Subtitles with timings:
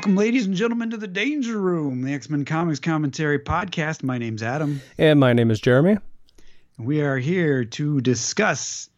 [0.00, 4.02] Welcome, ladies and gentlemen, to the Danger Room, the X Men Comics Commentary Podcast.
[4.02, 4.80] My name's Adam.
[4.96, 5.98] And my name is Jeremy.
[6.78, 8.88] We are here to discuss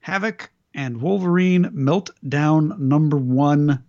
[0.00, 3.84] Havoc and Wolverine Meltdown number one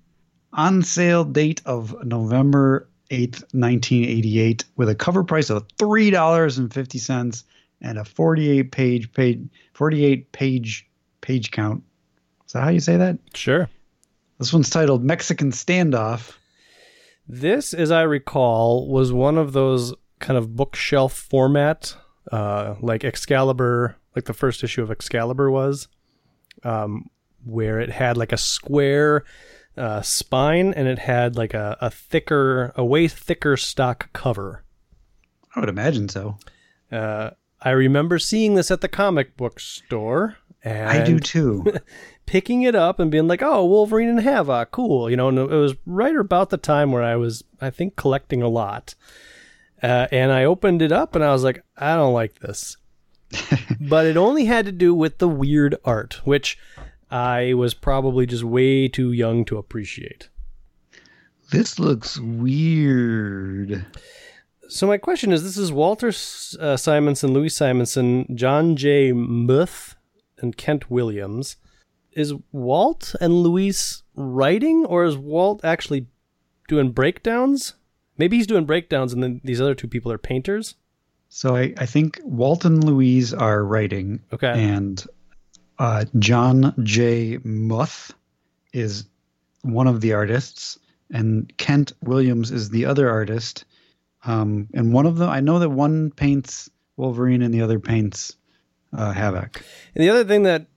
[0.53, 7.43] on sale date of November 8th, 1988, with a cover price of $3.50
[7.81, 9.39] and a 48 page page
[9.73, 10.87] 48 page
[11.21, 11.81] page count.
[12.45, 13.17] Is that how you say that?
[13.33, 13.67] Sure.
[14.37, 16.35] This one's titled Mexican Standoff.
[17.31, 21.95] This, as I recall, was one of those kind of bookshelf format,
[22.31, 25.87] uh, like Excalibur, like the first issue of Excalibur was,
[26.63, 27.11] um,
[27.45, 29.25] where it had like a square
[29.77, 34.63] uh, spine and it had like a, a thicker, a way thicker stock cover.
[35.55, 36.39] I would imagine so.
[36.91, 37.29] Uh,
[37.61, 40.37] I remember seeing this at the comic book store.
[40.63, 41.73] And I do too.
[42.29, 45.29] picking it up and being like, "Oh, Wolverine and Havoc, cool," you know.
[45.29, 48.93] And it was right about the time where I was, I think, collecting a lot.
[49.81, 52.77] Uh, and I opened it up and I was like, "I don't like this,"
[53.81, 56.59] but it only had to do with the weird art, which
[57.09, 60.29] I was probably just way too young to appreciate.
[61.49, 63.87] This looks weird.
[64.67, 66.09] So my question is: This is Walter
[66.59, 69.13] uh, Simonson, Louis Simonson, John J.
[69.13, 69.95] Muth,
[70.37, 71.55] and Kent Williams
[72.19, 76.07] is Walt and Luis writing, or is Walt actually
[76.67, 77.75] doing breakdowns?
[78.17, 80.75] Maybe he's doing breakdowns, and then these other two people are painters.
[81.29, 84.19] So I, I think Walt and Louise are writing.
[84.33, 84.51] Okay.
[84.51, 85.05] And
[85.77, 87.39] uh, John J.
[87.43, 88.13] Muth
[88.73, 89.05] is
[89.61, 90.77] one of the artists,
[91.11, 93.65] and Kent Williams is the other artist.
[94.25, 98.35] Um, and one of them, I know that one paints Wolverine and the other paints
[98.91, 99.63] uh, Havoc.
[99.95, 100.67] And the other thing that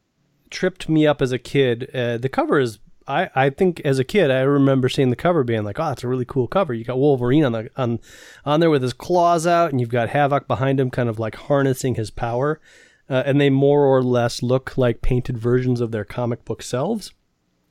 [0.53, 1.91] tripped me up as a kid.
[1.92, 2.78] Uh, the cover is
[3.09, 6.04] I, I think as a kid I remember seeing the cover being like, oh, that's
[6.04, 6.72] a really cool cover.
[6.72, 7.99] You got Wolverine on the on
[8.44, 11.34] on there with his claws out, and you've got Havoc behind him, kind of like
[11.34, 12.60] harnessing his power.
[13.10, 17.12] Uh, and they more or less look like painted versions of their comic book selves.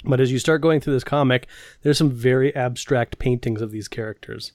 [0.03, 1.47] But as you start going through this comic,
[1.81, 4.51] there's some very abstract paintings of these characters.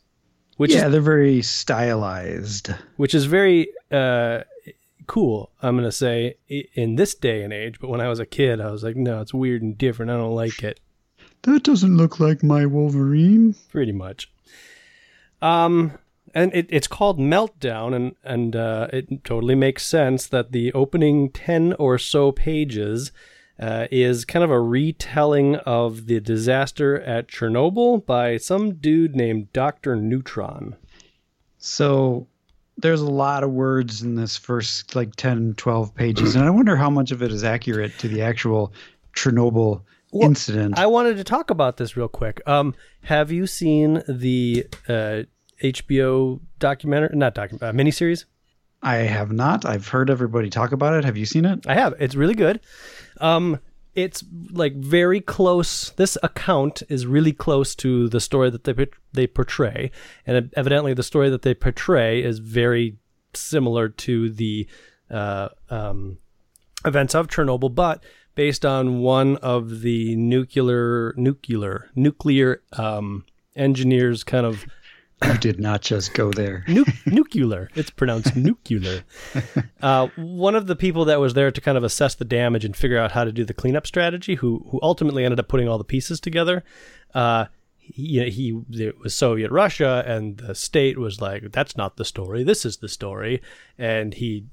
[0.57, 2.71] Which yeah, is, they're very stylized.
[2.97, 4.43] Which is very uh,
[5.07, 7.79] cool, I'm going to say, in this day and age.
[7.81, 10.11] But when I was a kid, I was like, no, it's weird and different.
[10.11, 10.81] I don't like it.
[11.43, 13.55] That doesn't look like my Wolverine.
[13.71, 14.31] Pretty much.
[15.41, 15.99] Um,
[16.35, 21.31] and it, it's called Meltdown, and and uh, it totally makes sense that the opening
[21.31, 23.13] ten or so pages
[23.59, 29.53] uh, is kind of a retelling of the disaster at Chernobyl by some dude named
[29.53, 30.77] Doctor Neutron.
[31.59, 32.27] So
[32.79, 36.77] there's a lot of words in this first like 10 12 pages and i wonder
[36.77, 38.73] how much of it is accurate to the actual
[39.15, 39.83] chernobyl
[40.13, 40.79] well, incident.
[40.79, 42.41] I wanted to talk about this real quick.
[42.47, 45.23] Um, have you seen the uh,
[45.63, 48.25] hbo documentary not documentary uh, miniseries?
[48.83, 49.65] I have not.
[49.65, 51.05] I've heard everybody talk about it.
[51.05, 51.67] Have you seen it?
[51.67, 51.95] I have.
[51.99, 52.61] It's really good.
[53.21, 53.59] Um,
[53.97, 55.91] it's like very close.
[55.91, 59.91] This account is really close to the story that they they portray,
[60.27, 62.99] and evidently the story that they portray is very
[63.35, 64.69] similar to the
[65.11, 66.19] uh, um,
[66.85, 73.25] events of Chernobyl, but based on one of the nuclear nuclear nuclear um,
[73.57, 74.67] engineers kind of
[75.25, 76.65] you did not just go there.
[76.69, 77.71] Nu- nuclear.
[77.75, 79.03] It's pronounced nuclear.
[79.83, 82.75] Uh, one of the people that was there to kind of assess the damage and
[82.75, 85.79] figure out how to do the cleanup strategy, who who ultimately ended up putting all
[85.79, 86.65] the pieces together.
[87.15, 87.45] Uh,
[87.79, 92.43] he, he it was Soviet Russia, and the state was like, "That's not the story.
[92.43, 93.43] This is the story."
[93.79, 94.47] And he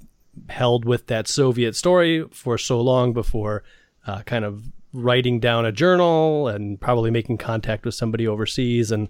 [0.49, 3.63] held with that Soviet story for so long before
[4.05, 9.09] uh, kind of writing down a journal and probably making contact with somebody overseas and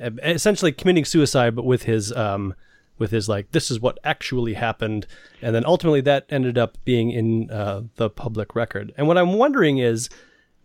[0.00, 2.54] essentially committing suicide, but with his um,
[2.98, 5.06] with his like this is what actually happened,
[5.42, 8.92] and then ultimately that ended up being in uh, the public record.
[8.96, 10.08] And what I'm wondering is.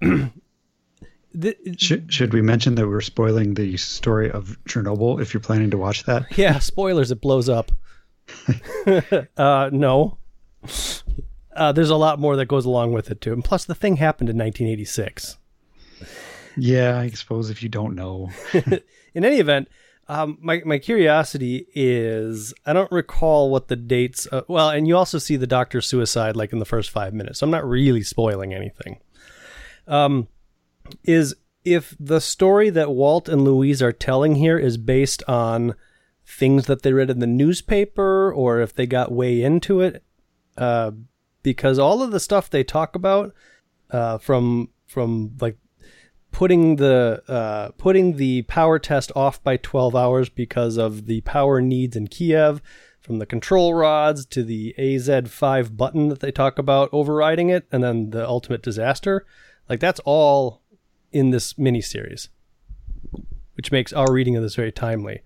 [1.37, 5.69] The, should, should we mention that we're spoiling the story of Chernobyl if you're planning
[5.71, 6.25] to watch that?
[6.38, 7.11] Yeah, spoilers.
[7.11, 7.73] It blows up.
[9.35, 10.17] uh, no,
[11.55, 13.33] uh, there's a lot more that goes along with it too.
[13.33, 15.38] And plus, the thing happened in 1986.
[16.57, 18.29] Yeah, I suppose if you don't know.
[18.53, 19.67] in any event,
[20.07, 24.27] um, my my curiosity is I don't recall what the dates.
[24.31, 27.39] Uh, well, and you also see the doctor's suicide like in the first five minutes.
[27.39, 28.99] So I'm not really spoiling anything.
[29.87, 30.27] Um,
[31.03, 35.73] is if the story that Walt and Louise are telling here is based on
[36.25, 40.03] things that they read in the newspaper, or if they got way into it,
[40.57, 40.91] uh,
[41.41, 43.33] because all of the stuff they talk about
[43.89, 45.57] uh, from from like
[46.35, 51.61] putting the uh, putting the power test off by 12 hours because of the power
[51.61, 52.61] needs in Kiev,
[52.99, 57.81] from the control rods to the AZ5 button that they talk about overriding it, and
[57.81, 59.25] then the ultimate disaster.
[59.69, 60.61] Like that's all
[61.13, 62.27] in this miniseries,
[63.53, 65.21] which makes our reading of this very timely.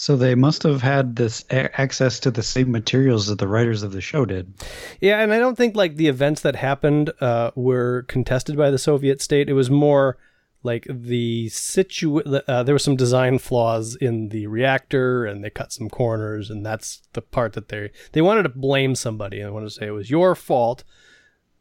[0.00, 3.82] So they must have had this a- access to the same materials that the writers
[3.82, 4.54] of the show did.
[5.00, 8.78] Yeah, and I don't think like the events that happened uh, were contested by the
[8.78, 9.48] Soviet state.
[9.48, 10.16] It was more
[10.62, 12.20] like the situ.
[12.20, 16.64] Uh, there were some design flaws in the reactor, and they cut some corners, and
[16.64, 19.90] that's the part that they they wanted to blame somebody and wanted to say it
[19.90, 20.84] was your fault.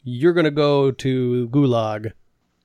[0.03, 2.13] You're gonna go to Gulag.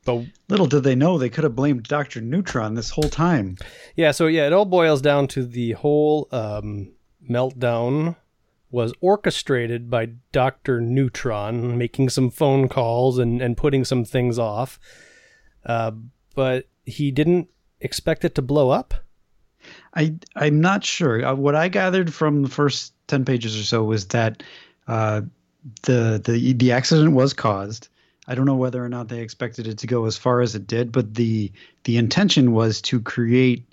[0.04, 2.20] But Little did they know they could have blamed Dr.
[2.20, 3.56] Neutron this whole time.
[3.94, 6.93] Yeah, so yeah, it all boils down to the whole um,
[7.28, 8.16] meltdown
[8.70, 10.81] was orchestrated by Dr.
[10.81, 14.81] Neutron making some phone calls and, and putting some things off.
[15.64, 15.93] Uh,
[16.34, 17.48] but he didn't
[17.81, 18.94] expect it to blow up.
[19.94, 21.25] I I'm not sure.
[21.25, 24.43] Uh, what I gathered from the first ten pages or so was that
[24.88, 25.20] uh,
[25.82, 27.88] the the the accident was caused.
[28.26, 30.66] I don't know whether or not they expected it to go as far as it
[30.66, 31.50] did, but the
[31.84, 33.64] the intention was to create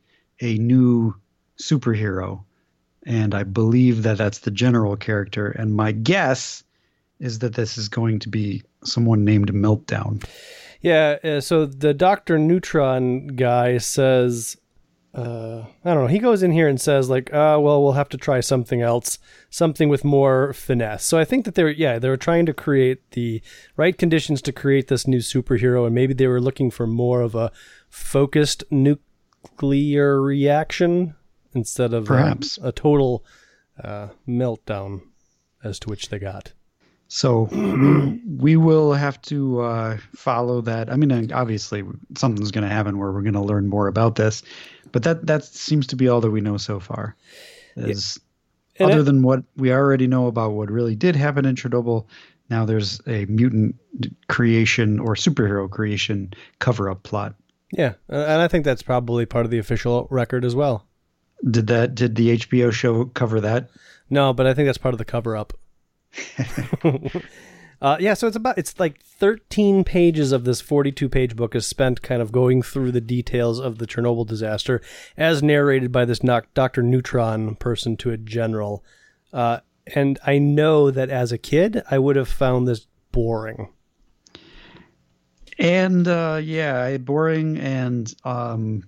[0.42, 1.16] a new
[1.62, 2.44] superhero,
[3.06, 5.50] and I believe that that's the general character.
[5.50, 6.64] And my guess
[7.20, 10.26] is that this is going to be someone named Meltdown.
[10.82, 12.40] Yeah, uh, so the Dr.
[12.40, 14.56] Neutron guy says
[15.20, 16.08] uh, I don't know.
[16.08, 19.20] He goes in here and says like, uh, well, we'll have to try something else,
[19.50, 21.04] something with more finesse.
[21.04, 23.42] So I think that they're, yeah, they were trying to create the
[23.76, 27.36] right conditions to create this new superhero, and maybe they were looking for more of
[27.36, 27.52] a
[27.90, 31.16] focused nuclear reaction
[31.54, 32.58] instead of Perhaps.
[32.60, 33.26] a, a total
[33.84, 35.02] uh, meltdown,
[35.64, 36.54] as to which they got.
[37.10, 37.50] So
[38.38, 40.92] we, will have to uh, follow that.
[40.92, 41.84] I mean, obviously,
[42.16, 44.44] something's going to happen where we're going to learn more about this,
[44.92, 47.16] but that that seems to be all that we know so far.
[47.76, 48.20] Is
[48.78, 52.06] And other than what we already know about what really did happen in Chernobyl.
[52.50, 53.76] Now there's a mutant
[54.28, 57.36] creation or superhero creation cover up plot.
[57.72, 60.86] Yeah, and I think that's probably part of the official record as well.
[61.50, 61.96] Did that?
[61.96, 63.70] Did the HBO show cover that?
[64.12, 65.54] No, but I think that's part of the cover up.
[67.82, 71.66] uh, yeah, so it's about it's like 13 pages of this 42 page book is
[71.66, 74.82] spent kind of going through the details of the Chernobyl disaster
[75.18, 76.84] as narrated by this Dr.
[76.84, 78.84] Neutron person to a general.
[79.32, 79.60] Uh,
[79.96, 83.70] and I know that as a kid, I would have found this boring.
[85.58, 88.84] And uh, yeah, boring and um,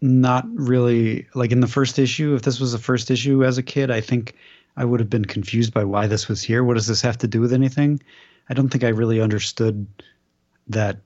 [0.00, 2.34] not really like in the first issue.
[2.34, 4.34] If this was the first issue as a kid, I think
[4.76, 6.62] I would have been confused by why this was here.
[6.62, 8.00] What does this have to do with anything?
[8.48, 9.86] I don't think I really understood
[10.68, 10.98] that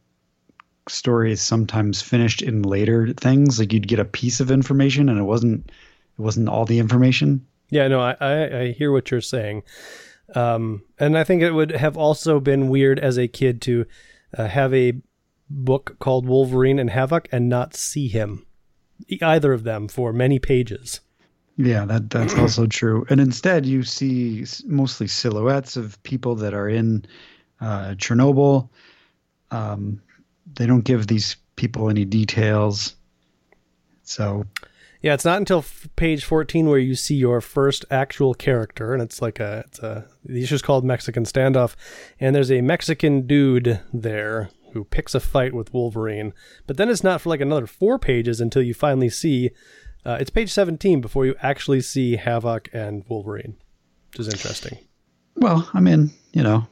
[0.89, 3.59] stories sometimes finished in later things.
[3.59, 7.47] Like you'd get a piece of information and it wasn't it wasn't all the information.
[7.71, 9.63] Yeah, no, I, I, I hear what you're saying.
[10.35, 13.87] Um, and I think it would have also been weird as a kid to
[14.37, 14.95] uh, have a
[15.49, 18.47] book called Wolverine and Havoc and not see him,
[19.21, 21.01] either of them, for many pages.
[21.61, 23.05] Yeah, that that's also true.
[23.11, 27.05] And instead, you see mostly silhouettes of people that are in
[27.61, 28.71] uh, Chernobyl.
[29.51, 30.01] Um,
[30.55, 32.95] they don't give these people any details.
[34.03, 34.47] So
[35.03, 39.03] Yeah, it's not until f- page 14 where you see your first actual character, and
[39.03, 41.75] it's like a, it's a, the issue's called Mexican Standoff,
[42.19, 46.33] and there's a Mexican dude there who picks a fight with Wolverine.
[46.67, 49.51] But then it's not for like another four pages until you finally see,
[50.05, 53.57] uh, it's page 17 before you actually see Havoc and Wolverine,
[54.11, 54.79] which is interesting.
[55.37, 56.67] Well, I mean, you know,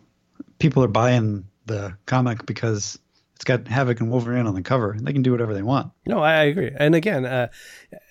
[0.59, 2.99] people are buying the comic because
[3.35, 4.97] it's got Havoc and Wolverine on the cover.
[4.99, 5.93] They can do whatever they want.
[6.07, 6.73] No, I, agree.
[6.77, 7.49] And again, uh,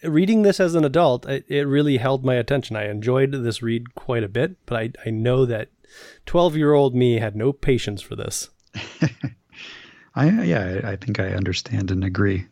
[0.03, 2.75] reading this as an adult, it, it really held my attention.
[2.75, 5.69] I enjoyed this read quite a bit, but I, I know that
[6.27, 8.50] 12 year old me had no patience for this.
[10.15, 12.47] I yeah, I, I think I understand and agree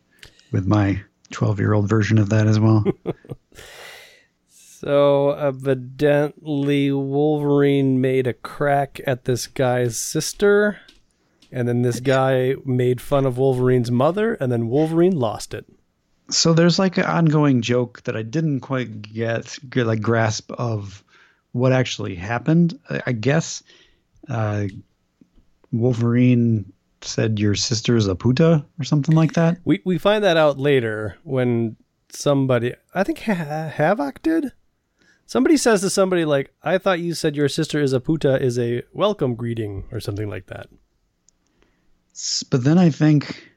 [0.52, 2.84] with my 12 year old version of that as well.
[4.78, 10.78] So evidently, Wolverine made a crack at this guy's sister,
[11.50, 15.64] and then this guy made fun of Wolverine's mother, and then Wolverine lost it.
[16.30, 21.02] so there's like an ongoing joke that I didn't quite get, get like grasp of
[21.52, 22.78] what actually happened.
[22.90, 23.62] I, I guess
[24.28, 24.66] uh,
[25.72, 26.70] Wolverine
[27.02, 29.58] said your sister's a puta or something like that.
[29.64, 31.76] We we find that out later when
[32.08, 34.52] somebody, I think ha- Havoc did.
[35.26, 38.58] Somebody says to somebody like, "I thought you said your sister is a puta is
[38.58, 40.68] a welcome greeting or something like that."
[42.50, 43.52] But then I think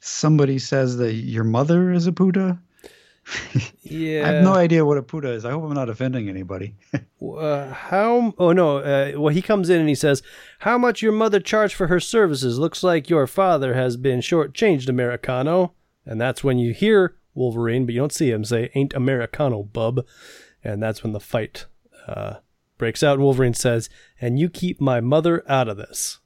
[0.00, 2.58] somebody says that your mother is a puta.
[3.82, 4.22] Yeah.
[4.24, 5.44] I have no idea what a puta is.
[5.44, 6.74] I hope I'm not offending anybody.
[7.20, 8.32] Uh, how?
[8.38, 8.78] Oh no.
[8.78, 10.22] Uh, well, he comes in and he says,
[10.60, 12.58] "How much your mother charged for her services?
[12.58, 15.74] Looks like your father has been shortchanged, Americano."
[16.06, 20.06] And that's when you hear Wolverine, but you don't see him say, "Ain't Americano, bub."
[20.64, 21.66] And that's when the fight
[22.06, 22.36] uh,
[22.78, 23.18] breaks out.
[23.18, 26.20] Wolverine says, "And you keep my mother out of this."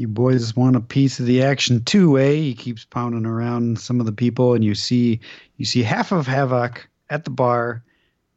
[0.00, 2.32] You boys want a piece of the action too, eh?
[2.32, 5.20] He keeps pounding around some of the people, and you see
[5.58, 7.84] you see half of Havoc at the bar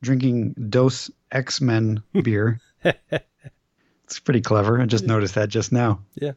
[0.02, 2.60] drinking Dos X Men beer.
[2.84, 4.82] it's pretty clever.
[4.82, 6.02] I just noticed that just now.
[6.16, 6.34] Yeah.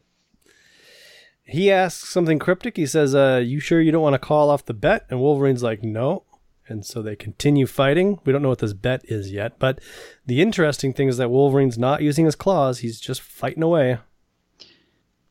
[1.43, 2.75] He asks something cryptic.
[2.75, 5.05] He says, uh, You sure you don't want to call off the bet?
[5.09, 6.23] And Wolverine's like, No.
[6.69, 8.19] And so they continue fighting.
[8.25, 9.57] We don't know what this bet is yet.
[9.57, 9.79] But
[10.25, 13.99] the interesting thing is that Wolverine's not using his claws, he's just fighting away.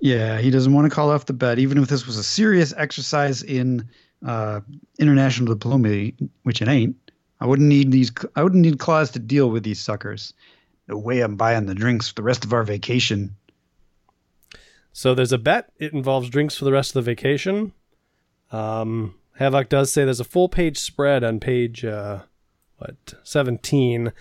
[0.01, 2.75] Yeah, he doesn't want to call off the bet, even if this was a serious
[2.77, 3.89] exercise in
[4.25, 4.61] uh,
[4.99, 6.97] international diplomacy, which it ain't.
[7.41, 8.11] I wouldn't need these.
[8.35, 10.33] I wouldn't need claws to deal with these suckers.
[10.89, 13.37] No way I'm buying the drinks for the rest of our vacation.
[14.93, 15.71] So there's a bet.
[15.79, 17.73] It involves drinks for the rest of the vacation.
[18.51, 22.21] Um, Havoc does say there's a full page spread on page uh,
[22.79, 24.13] what 17,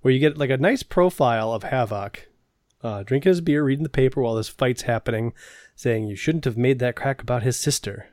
[0.00, 2.28] where you get like a nice profile of Havoc,
[2.84, 5.32] uh, drinking his beer, reading the paper while this fight's happening,
[5.74, 8.10] saying you shouldn't have made that crack about his sister.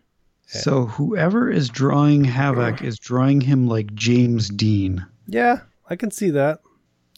[0.48, 5.06] So whoever is drawing Havoc is drawing him like James Dean.
[5.28, 6.60] Yeah, I can see that.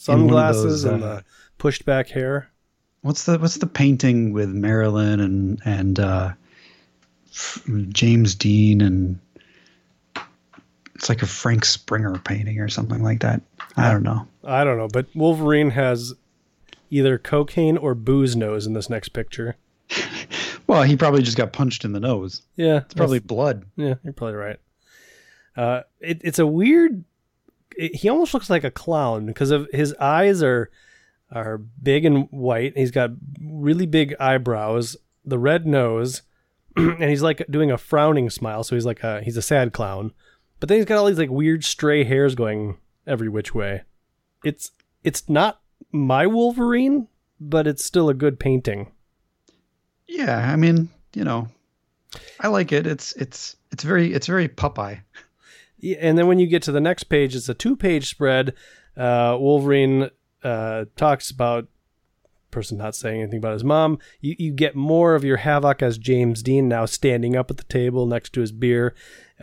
[0.07, 1.23] In one of Sunglasses those, and uh, the
[1.57, 2.49] pushed back hair.
[3.01, 6.33] What's the what's the painting with Marilyn and and uh,
[7.89, 9.19] James Dean and
[10.95, 13.41] it's like a Frank Springer painting or something like that.
[13.75, 14.27] I don't know.
[14.43, 16.13] I don't know, but Wolverine has
[16.95, 19.55] either cocaine or booze nose in this next picture.
[20.65, 22.41] Well, he probably just got punched in the nose.
[22.55, 23.65] Yeah, It's probably blood.
[23.75, 24.59] Yeah, you're probably right.
[25.57, 27.03] Uh, it, it's a weird.
[27.75, 30.71] It, he almost looks like a clown because of his eyes are
[31.31, 32.77] are big and white.
[32.77, 34.95] He's got really big eyebrows,
[35.25, 36.21] the red nose,
[36.77, 38.63] and he's like doing a frowning smile.
[38.63, 40.13] So he's like a he's a sad clown.
[40.59, 43.81] But then he's got all these like weird stray hairs going every which way.
[44.45, 44.71] It's
[45.03, 45.59] it's not
[45.91, 47.07] my Wolverine,
[47.39, 48.91] but it's still a good painting.
[50.07, 51.47] Yeah, I mean, you know,
[52.39, 52.85] I like it.
[52.85, 55.01] It's it's it's very it's very Popeye.
[55.79, 58.53] Yeah, and then when you get to the next page, it's a two-page spread.
[58.95, 60.09] Uh, Wolverine
[60.43, 61.67] uh, talks about
[62.51, 63.97] person not saying anything about his mom.
[64.21, 67.63] You you get more of your Havoc as James Dean now standing up at the
[67.63, 68.93] table next to his beer.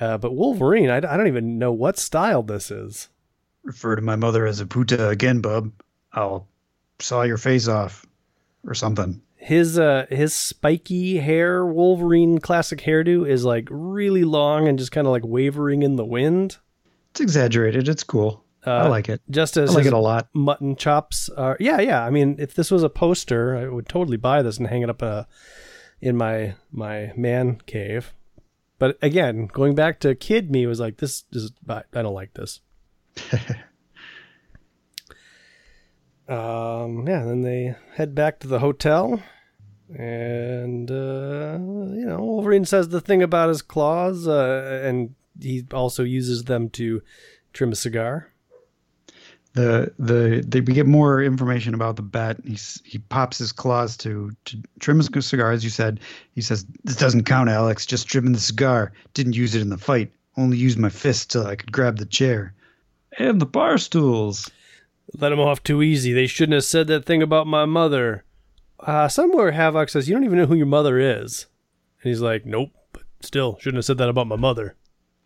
[0.00, 3.08] Uh, but Wolverine, I, I don't even know what style this is.
[3.64, 5.72] Refer to my mother as a puta again, bub.
[6.12, 6.46] I'll
[6.98, 8.04] saw your face off,
[8.66, 9.22] or something.
[9.36, 15.06] His uh his spiky hair Wolverine classic hairdo is like really long and just kind
[15.06, 16.58] of like wavering in the wind.
[17.12, 17.88] It's exaggerated.
[17.88, 18.44] It's cool.
[18.66, 19.22] I Uh, like it.
[19.30, 20.28] Just as I like it a lot.
[20.34, 24.18] mutton chops are yeah yeah i mean if this was a poster i would totally
[24.18, 25.24] buy this and hang it up uh,
[26.02, 28.12] in my my man cave
[28.78, 32.34] but again going back to kid me was like this is i I don't like
[32.34, 32.60] this
[36.30, 39.20] um yeah then they head back to the hotel
[39.98, 46.04] and uh you know wolverine says the thing about his claws uh and he also
[46.04, 47.02] uses them to
[47.52, 48.30] trim a cigar
[49.52, 52.38] the the they we get more information about the bat.
[52.44, 56.00] He's he pops his claws to to trim his cigar, as you said.
[56.34, 57.84] He says, "This doesn't count, Alex.
[57.84, 58.92] Just trimming the cigar.
[59.14, 60.12] Didn't use it in the fight.
[60.36, 62.54] Only used my fist till I could grab the chair
[63.18, 64.50] and the bar stools."
[65.14, 66.12] Let him off too easy.
[66.12, 68.24] They shouldn't have said that thing about my mother.
[68.78, 71.46] Uh, somewhere Havoc says, You don't even know who your mother is.
[72.02, 74.76] And he's like, Nope, but still, shouldn't have said that about my mother.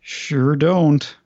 [0.00, 1.16] Sure don't.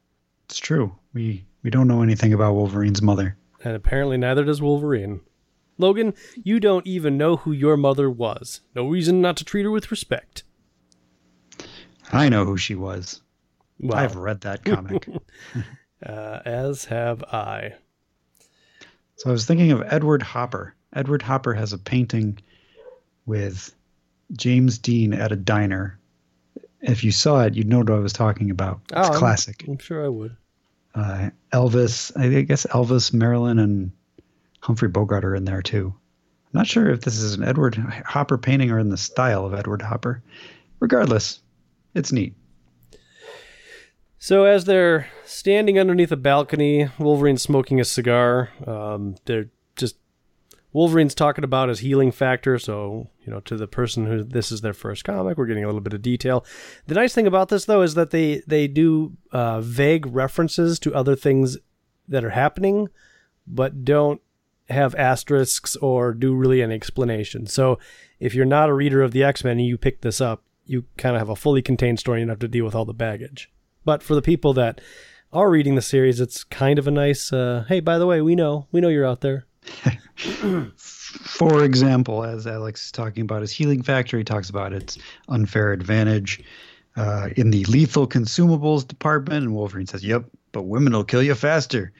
[0.47, 0.95] It's true.
[1.12, 3.37] We we don't know anything about Wolverine's mother.
[3.65, 5.21] And apparently neither does Wolverine.
[5.79, 8.61] Logan, you don't even know who your mother was.
[8.75, 10.43] No reason not to treat her with respect.
[12.12, 13.21] I know who she was.
[13.79, 15.07] Well, I've read that comic.
[16.07, 17.75] uh, as have I.
[19.19, 20.75] So I was thinking of Edward Hopper.
[20.95, 22.39] Edward Hopper has a painting
[23.27, 23.75] with
[24.33, 25.99] James Dean at a diner.
[26.81, 28.81] If you saw it, you'd know what I was talking about.
[28.85, 29.65] It's Oh, I'm- classic.
[29.67, 30.37] I'm sure I would.
[30.95, 33.91] Uh, Elvis, I guess Elvis, Marilyn, and
[34.61, 35.93] Humphrey Bogart are in there too.
[36.47, 39.53] I'm not sure if this is an Edward Hopper painting or in the style of
[39.55, 40.23] Edward Hopper.
[40.81, 41.41] Regardless,
[41.95, 42.35] it's neat.
[44.19, 48.51] So as they're standing underneath a balcony, Wolverine's smoking a cigar.
[48.67, 49.97] Um, they're just
[50.73, 52.59] Wolverine's talking about his healing factor.
[52.59, 55.69] So, you know, to the person who this is their first comic, we're getting a
[55.69, 56.45] little bit of detail.
[56.87, 60.95] The nice thing about this, though, is that they they do uh, vague references to
[60.95, 61.57] other things
[62.09, 62.89] that are happening,
[63.47, 64.21] but don't
[64.69, 67.47] have asterisks or do really any explanation.
[67.47, 67.79] So,
[68.19, 70.87] if you're not a reader of the X Men and you pick this up, you
[70.97, 72.93] kind of have a fully contained story and you have to deal with all the
[72.93, 73.49] baggage.
[73.85, 74.80] But for the people that
[75.32, 78.35] are reading the series, it's kind of a nice, uh, hey, by the way, we
[78.35, 79.47] know, we know you're out there.
[80.16, 85.73] For example, as Alex is talking about his healing factor, he talks about its unfair
[85.73, 86.42] advantage
[86.97, 89.44] uh, in the lethal consumables department.
[89.44, 91.92] And Wolverine says, Yep, but women will kill you faster.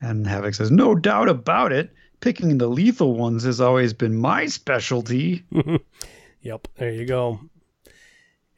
[0.00, 1.92] And Havoc says, No doubt about it.
[2.20, 5.44] Picking the lethal ones has always been my specialty.
[6.42, 7.40] yep, there you go.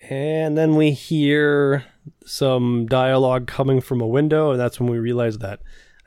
[0.09, 1.85] And then we hear
[2.25, 5.61] some dialogue coming from a window, and that's when we realize that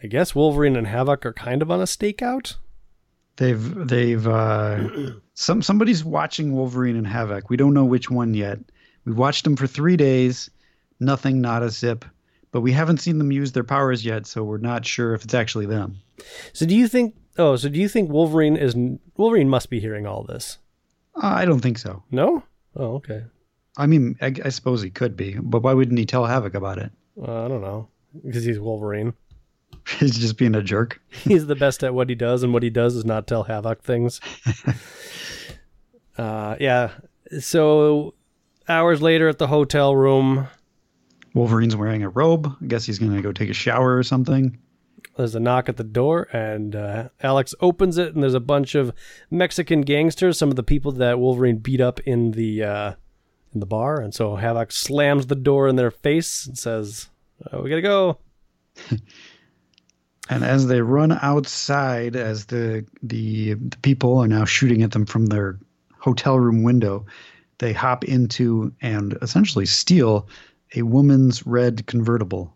[0.04, 2.56] I guess Wolverine and Havoc are kind of on a stakeout.
[3.38, 4.90] They've they've uh,
[5.34, 7.50] some somebody's watching Wolverine and Havoc.
[7.50, 8.60] We don't know which one yet.
[9.06, 10.50] We watched them for three days.
[11.00, 12.06] Nothing, not a zip.
[12.52, 15.34] But we haven't seen them use their powers yet, so we're not sure if it's
[15.34, 16.00] actually them.
[16.54, 17.16] So do you think?
[17.38, 18.76] Oh, so do you think Wolverine is
[19.18, 20.60] Wolverine must be hearing all this?
[21.16, 22.04] Uh, I don't think so.
[22.12, 22.44] No.
[22.76, 23.24] Oh, okay.
[23.78, 26.78] I mean, I, I, suppose he could be, but why wouldn't he tell Havoc about
[26.78, 26.92] it?
[27.20, 27.90] Uh, I don't know.
[28.24, 29.14] Because he's Wolverine.
[30.00, 31.02] he's just being a jerk.
[31.10, 33.82] he's the best at what he does, and what he does is not tell Havoc
[33.82, 34.22] things.
[36.18, 36.92] uh, yeah.
[37.40, 38.14] So
[38.68, 40.48] hours later at the hotel room,
[41.34, 42.56] Wolverine's wearing a robe.
[42.62, 44.58] I guess he's going to go take a shower or something.
[45.18, 48.74] There's a knock at the door, and uh, Alex opens it, and there's a bunch
[48.74, 48.94] of
[49.30, 52.94] Mexican gangsters, some of the people that Wolverine beat up in the uh,
[53.54, 57.10] in the bar, and so Havoc slams the door in their face and says,
[57.52, 58.18] oh, "We gotta go."
[60.30, 65.06] and as they run outside, as the, the the people are now shooting at them
[65.06, 65.60] from their
[66.00, 67.06] hotel room window,
[67.60, 70.28] they hop into and essentially steal
[70.76, 72.56] a woman's red convertible.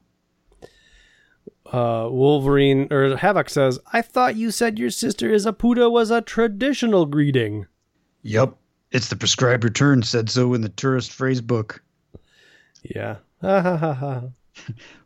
[1.71, 6.11] Uh, Wolverine or Havoc says, "I thought you said your sister is a puta was
[6.11, 7.67] a traditional greeting."
[8.23, 8.57] Yep,
[8.91, 11.81] it's the prescribed return said so in the tourist phrase book.
[12.83, 13.17] Yeah.
[13.41, 14.31] Are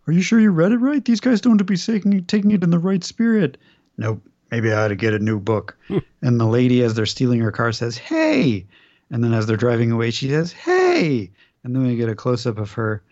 [0.08, 1.04] you sure you read it right?
[1.04, 3.58] These guys don't to be taking, taking it in the right spirit.
[3.98, 4.22] Nope.
[4.52, 5.78] Maybe I ought to get a new book.
[5.88, 6.00] Hmm.
[6.22, 8.66] and the lady, as they're stealing her car, says, Hey.
[9.10, 11.32] And then as they're driving away, she says, Hey.
[11.64, 13.04] And then we get a close up of her,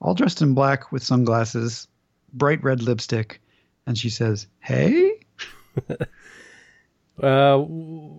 [0.00, 1.88] all dressed in black with sunglasses,
[2.32, 3.40] bright red lipstick.
[3.86, 5.20] And she says, Hey.
[7.22, 7.64] Uh,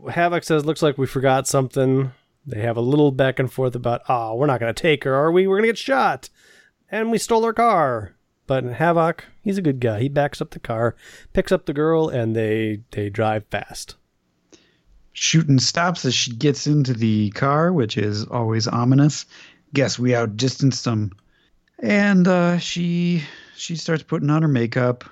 [0.09, 2.11] Havoc says, "Looks like we forgot something."
[2.45, 5.13] They have a little back and forth about, "Oh, we're not going to take her,
[5.13, 5.47] are we?
[5.47, 6.29] We're going to get shot,
[6.89, 8.15] and we stole her car."
[8.47, 9.99] But Havoc, he's a good guy.
[9.99, 10.95] He backs up the car,
[11.33, 13.95] picks up the girl, and they they drive fast.
[15.11, 19.25] Shooting stops as she gets into the car, which is always ominous.
[19.73, 21.11] Guess we outdistanced them.
[21.79, 23.23] And uh, she
[23.55, 25.03] she starts putting on her makeup.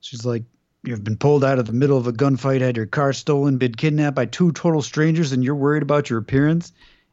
[0.00, 0.44] She's like,
[0.84, 3.74] You've been pulled out of the middle of a gunfight, had your car stolen, been
[3.74, 6.72] kidnapped by two total strangers, and you're worried about your appearance.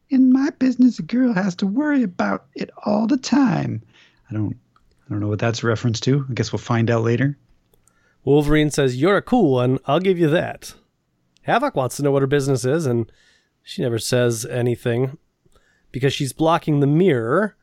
[0.10, 3.82] In my business, a girl has to worry about it all the time.
[4.30, 4.56] I don't,
[5.06, 6.26] I don't know what that's a reference to.
[6.30, 7.38] I guess we'll find out later.
[8.24, 9.80] Wolverine says, "You're a cool one.
[9.86, 10.74] I'll give you that."
[11.42, 13.12] Havoc wants to know what her business is, and
[13.64, 15.18] she never says anything
[15.92, 17.56] because she's blocking the mirror.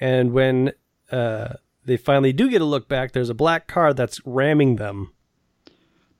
[0.00, 0.72] And when
[1.10, 5.12] uh, they finally do get a look back, there's a black car that's ramming them.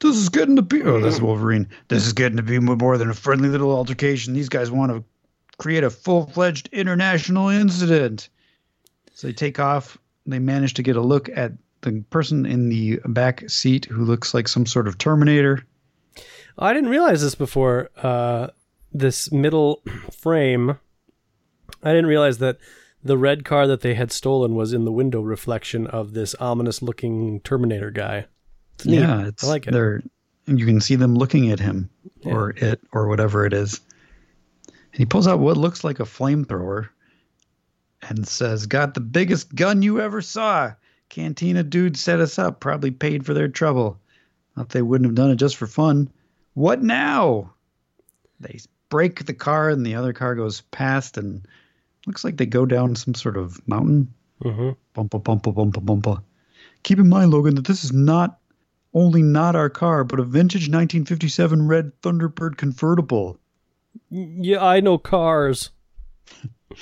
[0.04, 0.82] This is getting to be.
[0.82, 1.66] Oh, this is Wolverine.
[1.88, 4.34] This is getting to be more than a friendly little altercation.
[4.34, 5.02] These guys want to
[5.56, 8.28] create a full fledged international incident.
[9.14, 9.96] So they take off.
[10.26, 14.34] They manage to get a look at the person in the back seat who looks
[14.34, 15.64] like some sort of Terminator.
[16.58, 17.88] I didn't realize this before.
[17.96, 18.48] Uh,
[18.92, 20.78] this middle frame.
[21.82, 22.58] I didn't realize that
[23.02, 26.82] the red car that they had stolen was in the window reflection of this ominous
[26.82, 28.26] looking Terminator guy.
[28.76, 29.72] It's yeah, it's I like it.
[29.72, 30.02] They're
[30.46, 31.88] you can see them looking at him
[32.20, 32.32] yeah.
[32.32, 33.80] or it or whatever it is.
[34.66, 36.88] And he pulls out what looks like a flamethrower
[38.02, 40.72] and says, "Got the biggest gun you ever saw.
[41.08, 43.98] Cantina dude set us up, probably paid for their trouble.
[44.56, 46.10] Thought they wouldn't have done it just for fun.
[46.54, 47.52] What now?"
[48.40, 48.60] They
[48.90, 51.46] break the car and the other car goes past and
[52.06, 54.12] looks like they go down some sort of mountain.
[54.42, 54.70] Mm-hmm.
[54.94, 56.22] Bumpa, bumpa, bumpa, bumpa.
[56.82, 58.38] Keep in mind, Logan, that this is not
[58.94, 63.38] only not our car, but a vintage 1957 red Thunderbird convertible.
[64.10, 65.70] Yeah, I know cars.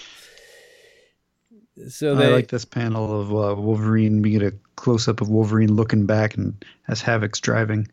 [1.88, 4.22] so they, I like this panel of uh, Wolverine.
[4.22, 7.88] We get a close up of Wolverine looking back and as Havoc's driving.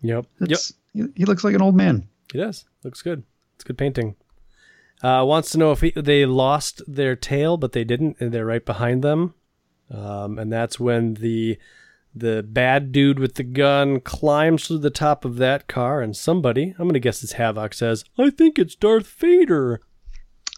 [0.00, 0.26] Yep.
[0.40, 1.08] It's, yep.
[1.14, 2.08] He, he looks like an old man.
[2.32, 2.64] He does.
[2.84, 3.22] Looks good.
[3.54, 4.16] It's good painting.
[5.02, 8.46] Uh, wants to know if he, they lost their tail, but they didn't, and they're
[8.46, 9.34] right behind them.
[9.90, 11.58] Um, and that's when the
[12.14, 16.74] the bad dude with the gun climbs to the top of that car, and somebody,
[16.78, 19.80] I'm gonna guess it's Havoc, says, "I think it's Darth Vader."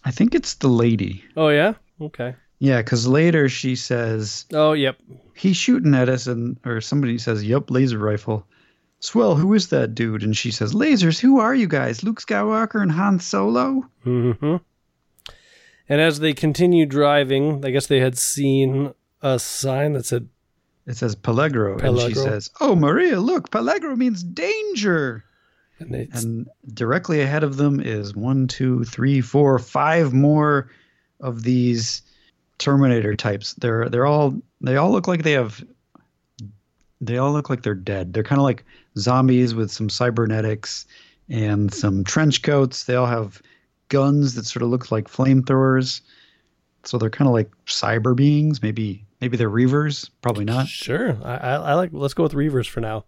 [0.05, 1.25] I think it's the lady.
[1.37, 2.35] Oh yeah, okay.
[2.59, 4.97] Yeah, because later she says Oh yep.
[5.35, 8.47] he's shooting at us, and or somebody says, "Yep, laser rifle."
[9.03, 10.23] Swell, who is that dude?
[10.23, 11.19] And she says, "Lasers.
[11.21, 12.03] Who are you guys?
[12.03, 14.57] Luke Skywalker and Han Solo." hmm
[15.89, 20.29] And as they continue driving, I guess they had seen a sign that said,
[20.91, 25.25] It says Peligro, and she says, "Oh, Maria, look, Peligro means danger."
[25.79, 30.69] and it's, And directly ahead of them is one, two, three, four, five more
[31.21, 32.03] of these
[32.59, 33.55] Terminator types.
[33.55, 35.65] They're they're all they all look like they have
[37.01, 38.13] they all look like they're dead.
[38.13, 38.65] They're kind of like
[38.99, 40.87] zombies with some cybernetics
[41.29, 42.83] and some trench coats.
[42.83, 43.41] They all have
[43.91, 46.01] guns that sort of look like flamethrowers.
[46.83, 48.61] So they're kind of like cyber beings.
[48.61, 50.11] Maybe maybe they're reavers.
[50.23, 50.67] Probably not.
[50.69, 51.19] Sure.
[51.25, 51.91] I, I, I like.
[51.93, 53.05] Let's go with Reavers for now.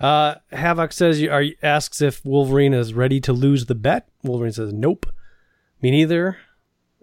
[0.00, 4.08] Uh, Havoc says you are asks if Wolverine is ready to lose the bet.
[4.24, 5.06] Wolverine says nope.
[5.80, 6.38] Me neither.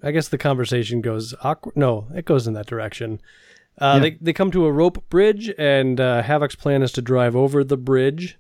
[0.03, 1.75] I guess the conversation goes awkward.
[1.77, 3.21] No, it goes in that direction.
[3.77, 3.99] Uh, Yeah.
[4.01, 7.63] They they come to a rope bridge, and uh, Havoc's plan is to drive over
[7.63, 8.37] the bridge,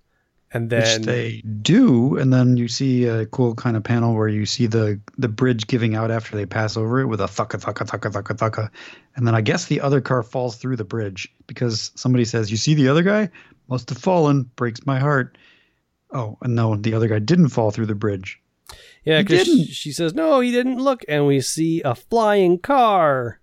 [0.51, 4.27] and Which then they do, and then you see a cool kind of panel where
[4.27, 7.61] you see the the bridge giving out after they pass over it with a thugka
[7.61, 8.69] thugka thugka thugka thugka,
[9.15, 12.57] and then I guess the other car falls through the bridge because somebody says, "You
[12.57, 13.29] see the other guy
[13.67, 15.37] must have fallen." Breaks my heart.
[16.11, 18.41] Oh, and no, the other guy didn't fall through the bridge.
[19.03, 19.67] Yeah, because didn't.
[19.67, 21.03] she says, no, he didn't look.
[21.07, 23.39] And we see a flying car.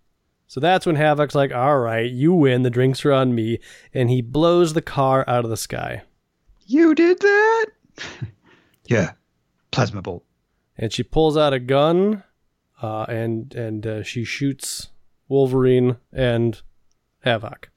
[0.47, 2.62] So that's when Havoc's like, all right, you win.
[2.62, 3.59] The drinks are on me.
[3.92, 6.03] And he blows the car out of the sky.
[6.66, 7.66] You did that?
[8.87, 9.12] yeah,
[9.70, 10.24] plasma bolt.
[10.76, 12.22] And she pulls out a gun
[12.83, 14.88] uh, and and uh, she shoots
[15.29, 16.61] Wolverine and
[17.20, 17.70] Havoc.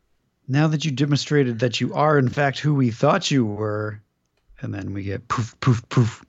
[0.48, 4.02] Now that you demonstrated that you are in fact who we thought you were,
[4.62, 6.26] and then we get poof poof poof.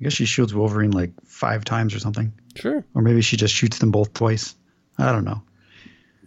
[0.00, 2.32] I guess she shoots Wolverine like five times or something.
[2.54, 2.84] Sure.
[2.94, 4.54] or maybe she just shoots them both twice.
[4.98, 5.42] I don't know.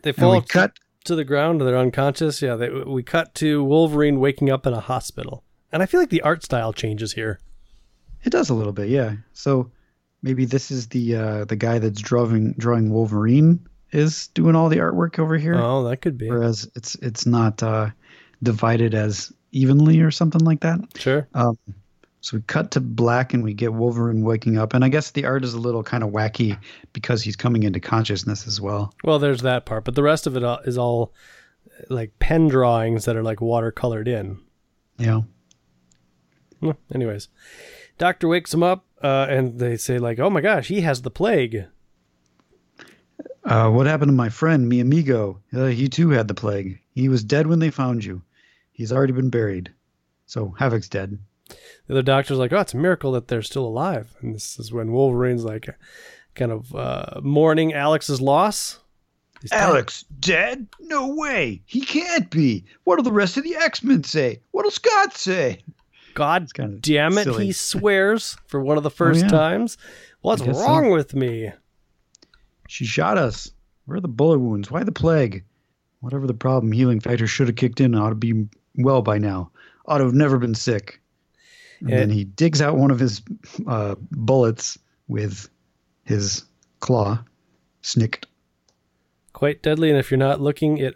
[0.04, 0.74] They fall to, cut.
[1.06, 1.62] to the ground.
[1.62, 2.42] They're unconscious.
[2.42, 5.44] Yeah, they, we cut to Wolverine waking up in a hospital.
[5.72, 7.40] And I feel like the art style changes here.
[8.24, 9.16] It does a little bit, yeah.
[9.34, 9.72] So
[10.22, 14.78] maybe this is the uh, the guy that's drawing drawing Wolverine is doing all the
[14.78, 16.30] artwork over here, Oh, that could be.
[16.30, 17.90] whereas it's it's not uh,
[18.44, 20.80] divided as evenly or something like that.
[20.96, 21.28] Sure.
[21.34, 21.58] Um,
[22.22, 25.24] so we cut to black and we get Wolverine waking up, and I guess the
[25.26, 26.58] art is a little kind of wacky
[26.92, 28.94] because he's coming into consciousness as well.
[29.06, 31.14] Well, there's that part, but the rest of it is all- all
[31.90, 34.38] like pen drawings that are like watercolored in.
[34.98, 35.22] Yeah.
[36.94, 37.30] Anyways,
[37.98, 41.12] Doctor wakes him up, uh, and they say like, "Oh my gosh, he has the
[41.12, 41.66] plague."
[43.44, 45.40] Uh, what happened to my friend, mi amigo?
[45.54, 46.80] Uh, he too had the plague.
[46.94, 48.22] He was dead when they found you.
[48.72, 49.72] He's already been buried.
[50.26, 51.18] So Havoc's dead.
[51.48, 54.72] The other doctor's like, "Oh, it's a miracle that they're still alive." And this is
[54.72, 55.70] when Wolverine's like,
[56.36, 58.80] kind of uh, mourning Alex's loss.
[59.42, 59.52] He's.
[59.52, 60.68] Alex dead?
[60.80, 61.62] No way.
[61.66, 62.66] He can't be.
[62.84, 64.42] What'll the rest of the X-Men say?
[64.52, 65.64] What'll Scott say?
[66.14, 66.48] God
[66.82, 67.46] damn it, silly.
[67.48, 69.28] he swears for one of the first yeah.
[69.30, 69.78] times.
[70.22, 70.66] What's guess so.
[70.66, 71.52] wrong with me?
[72.68, 73.52] She shot us.
[73.86, 74.70] Where are the bullet wounds?
[74.70, 75.44] Why the plague?
[76.02, 77.96] Whatever the problem, healing factor should have kicked in.
[77.96, 79.52] Ought to be well by now.
[79.86, 81.02] Ought to have never been sick.
[81.80, 81.96] And Yeah.
[81.98, 83.22] then he digs out one of his
[83.68, 85.50] uh, bullets with
[86.04, 86.44] his
[86.80, 87.24] claw,
[87.82, 88.28] snicked.
[89.34, 90.96] Quite deadly, and if you're not looking, it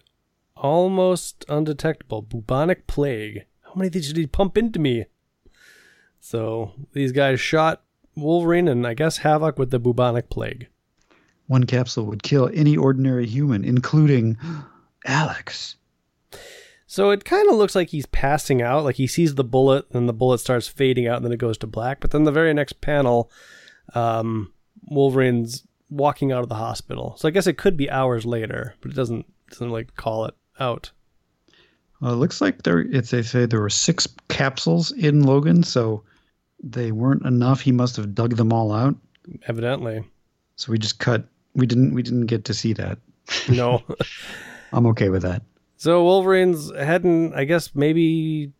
[0.55, 2.21] almost undetectable.
[2.21, 3.45] Bubonic plague.
[3.73, 5.05] How many of these did he pump into me?
[6.19, 7.81] So these guys shot
[8.15, 10.67] Wolverine and I guess Havoc with the bubonic plague.
[11.47, 14.37] One capsule would kill any ordinary human, including
[15.05, 15.77] Alex.
[16.85, 18.83] So it kind of looks like he's passing out.
[18.83, 21.57] Like he sees the bullet, and the bullet starts fading out, and then it goes
[21.57, 21.99] to black.
[21.99, 23.31] But then the very next panel,
[23.95, 27.15] um, Wolverine's walking out of the hospital.
[27.17, 30.35] So I guess it could be hours later, but it doesn't doesn't like call it
[30.59, 30.91] out.
[32.03, 32.79] It looks like there.
[32.79, 36.03] It's they say there were six capsules in Logan, so
[36.61, 37.61] they weren't enough.
[37.61, 38.95] He must have dug them all out.
[39.47, 40.03] Evidently,
[40.57, 41.25] So we just cut.
[41.55, 41.93] We didn't.
[41.93, 42.99] We didn't get to see that.
[43.49, 43.81] no.
[44.73, 45.43] I'm okay with that.
[45.77, 47.33] So Wolverine's heading.
[47.33, 48.51] I guess maybe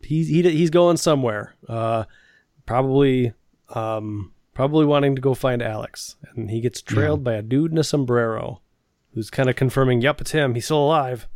[0.00, 1.54] he's he, he's going somewhere.
[1.68, 2.04] Uh,
[2.64, 3.34] probably
[3.74, 7.78] um, probably wanting to go find Alex, and he gets trailed by a dude in
[7.78, 8.60] a sombrero,
[9.12, 10.54] who's kind of confirming, "Yep, it's him.
[10.54, 11.28] He's still alive."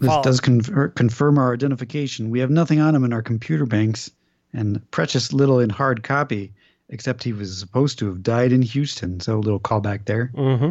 [0.00, 2.30] This does confer- confirm our identification.
[2.30, 4.10] We have nothing on him in our computer banks,
[4.52, 6.52] and precious little in hard copy,
[6.88, 9.20] except he was supposed to have died in Houston.
[9.20, 10.30] So a little callback there.
[10.34, 10.70] Mm-hmm.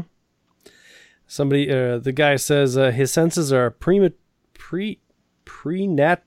[1.28, 4.12] Somebody, uh, the guy says uh, his senses are prema,
[4.54, 5.00] pre,
[5.46, 6.24] pre-nat,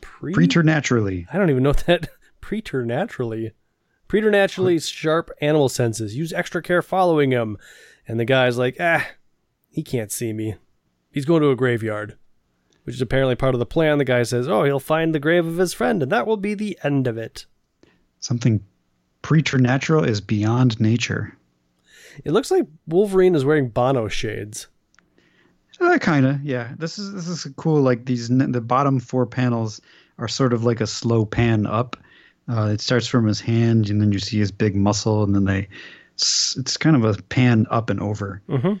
[0.00, 1.26] pre, Preternaturally.
[1.32, 2.08] I don't even know what that
[2.40, 3.52] preternaturally,
[4.08, 6.16] preternaturally sharp animal senses.
[6.16, 7.56] Use extra care following him.
[8.08, 9.06] And the guy's like, ah,
[9.68, 10.56] he can't see me.
[11.10, 12.16] He's going to a graveyard,
[12.84, 13.98] which is apparently part of the plan.
[13.98, 16.54] The guy says, oh, he'll find the grave of his friend, and that will be
[16.54, 17.46] the end of it.
[18.20, 18.64] Something
[19.22, 21.36] preternatural is beyond nature.
[22.24, 24.66] It looks like Wolverine is wearing Bono shades.
[25.80, 26.72] Uh, kind of, yeah.
[26.76, 27.80] This is this is cool.
[27.80, 29.80] Like these, the bottom four panels
[30.18, 31.96] are sort of like a slow pan up.
[32.50, 35.44] Uh, it starts from his hand, and then you see his big muscle, and then
[35.44, 35.68] they,
[36.18, 38.42] s- it's kind of a pan up and over.
[38.48, 38.74] Mm-hmm.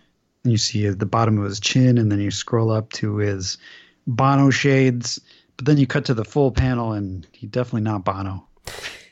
[0.44, 3.58] You see the bottom of his chin, and then you scroll up to his
[4.06, 5.20] Bono shades.
[5.56, 8.46] But then you cut to the full panel, and he definitely not Bono.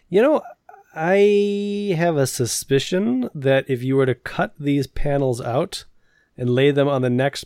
[0.09, 0.43] You know,
[0.95, 5.85] I have a suspicion that if you were to cut these panels out
[6.37, 7.45] and lay them on the next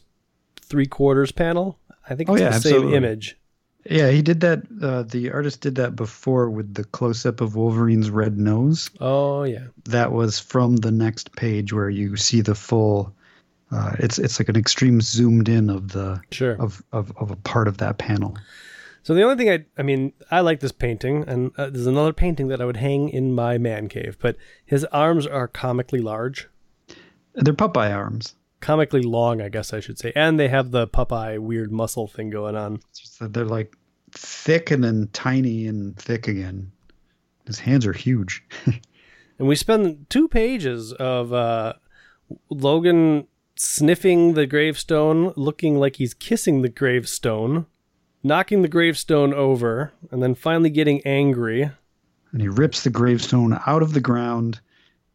[0.60, 3.36] three quarters panel, I think Oh, it's yeah, the same image.
[3.84, 4.62] Yeah, he did that.
[4.80, 8.88] Uh, the artist did that before with the close up of Wolverine's red nose.
[9.00, 9.66] Oh yeah.
[9.86, 13.12] that was from the next page where you see the full
[13.72, 16.56] uh, it's it's like an extreme zoomed in of the Sure.
[16.60, 18.36] of, of of a part of that panel
[19.02, 22.12] So the only thing I, I mean, I like this painting, and uh, there's another
[22.12, 24.16] painting that I would hang in my man cave.
[24.20, 26.48] But his arms are comically large,
[27.34, 31.40] they're popeye arms comically long, I guess I should say, and they have the Popeye
[31.40, 32.78] weird muscle thing going on.
[33.20, 33.74] They're like
[34.12, 36.70] thick and then tiny and thick again
[37.46, 38.44] his hands are huge
[39.38, 41.72] And we spend two pages of uh,
[42.50, 43.26] Logan
[43.62, 47.66] sniffing the gravestone, looking like he's kissing the gravestone,
[48.22, 51.70] knocking the gravestone over, and then finally getting angry.
[52.32, 54.60] and he rips the gravestone out of the ground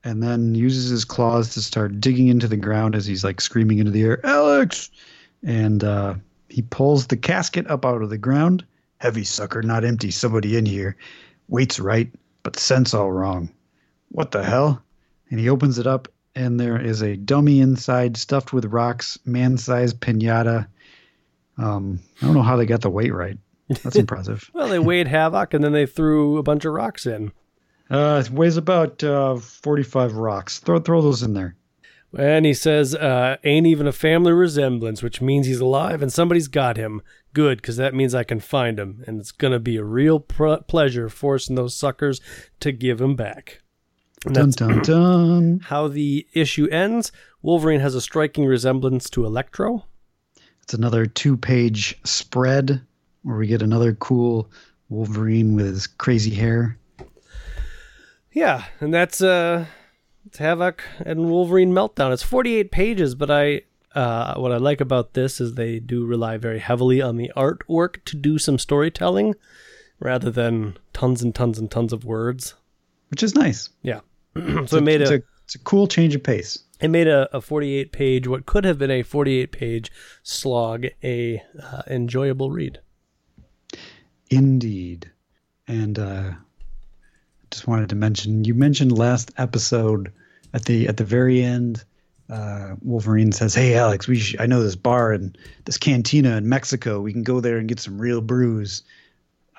[0.04, 3.80] and then uses his claws to start digging into the ground as he's like screaming
[3.80, 4.92] into the air alex!
[5.44, 6.16] And uh,
[6.50, 8.66] he pulls the casket up out of the ground.
[9.00, 10.12] Heavy sucker not empty.
[10.12, 10.96] Somebody in here
[11.48, 12.12] weight's right
[12.44, 13.50] but sense all wrong.
[14.10, 14.82] What the hell?
[15.30, 20.00] And he opens it up and there is a dummy inside stuffed with rocks man-sized
[20.00, 20.68] pinata
[21.58, 23.38] um, i don't know how they got the weight right
[23.84, 27.32] that's impressive Well, they weighed havoc and then they threw a bunch of rocks in.
[27.90, 30.60] Uh, it weighs about uh, 45 rocks.
[30.60, 31.56] Throw throw those in there.
[32.18, 36.48] And he says, uh, ain't even a family resemblance, which means he's alive and somebody's
[36.48, 37.02] got him.
[37.34, 39.04] Good, because that means I can find him.
[39.06, 42.22] And it's going to be a real pr- pleasure forcing those suckers
[42.62, 43.62] to give him back.
[44.34, 45.60] Dun dun dun.
[45.64, 47.12] how the issue ends.
[47.42, 49.86] Wolverine has a striking resemblance to Electro.
[50.64, 52.82] It's another two-page spread
[53.24, 54.52] where we get another cool
[54.90, 56.78] Wolverine with his crazy hair.
[58.32, 59.66] Yeah, and that's uh
[60.26, 62.12] it's Havoc and Wolverine Meltdown.
[62.14, 63.62] It's 48 pages, but I
[63.96, 68.04] uh what I like about this is they do rely very heavily on the artwork
[68.06, 69.36] to do some storytelling
[70.00, 72.56] rather than tons and tons and tons of words.
[73.10, 73.70] which is nice.
[73.82, 74.02] Yeah.
[74.68, 76.60] so it made it's a, a it's a cool change of pace.
[76.82, 79.92] it made a, a 48 page what could have been a 48 page
[80.24, 82.80] slog a uh, enjoyable read.
[84.30, 85.12] Indeed.
[85.68, 86.32] And uh
[87.52, 90.12] just wanted to mention you mentioned last episode
[90.54, 91.84] at the at the very end
[92.30, 96.50] uh, Wolverine says, "Hey Alex, we sh- I know this bar and this cantina in
[96.50, 97.00] Mexico.
[97.00, 98.84] We can go there and get some real brews."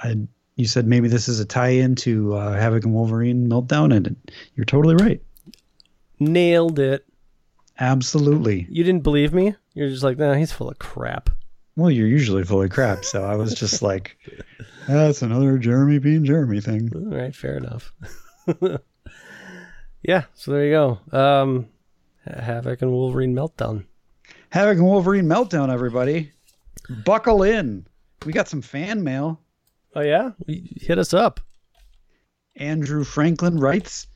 [0.02, 0.16] I,
[0.58, 4.16] you said maybe this is a tie-in to uh, Havoc and Wolverine Meltdown, and
[4.56, 5.22] you're totally right.
[6.18, 7.06] Nailed it.
[7.78, 8.66] Absolutely.
[8.68, 9.54] You didn't believe me?
[9.74, 11.30] You're just like, "Nah, he's full of crap."
[11.76, 14.18] Well, you're usually full of crap, so I was just like,
[14.88, 17.92] "That's another Jeremy being Jeremy thing." All right, fair enough.
[20.02, 21.16] yeah, so there you go.
[21.16, 21.68] Um,
[22.26, 23.84] Havoc and Wolverine Meltdown.
[24.50, 26.32] Havoc and Wolverine Meltdown, everybody.
[27.04, 27.86] Buckle in.
[28.26, 29.40] We got some fan mail.
[29.94, 31.40] Oh yeah, hit us up.
[32.56, 34.06] Andrew Franklin writes,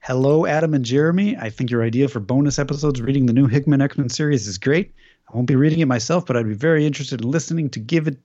[0.00, 1.36] Hello, Adam and Jeremy.
[1.36, 4.58] I think your idea for bonus episodes reading the new Hickman X Men series is
[4.58, 4.94] great.
[5.28, 8.08] I won't be reading it myself, but I'd be very interested in listening to give
[8.08, 8.18] it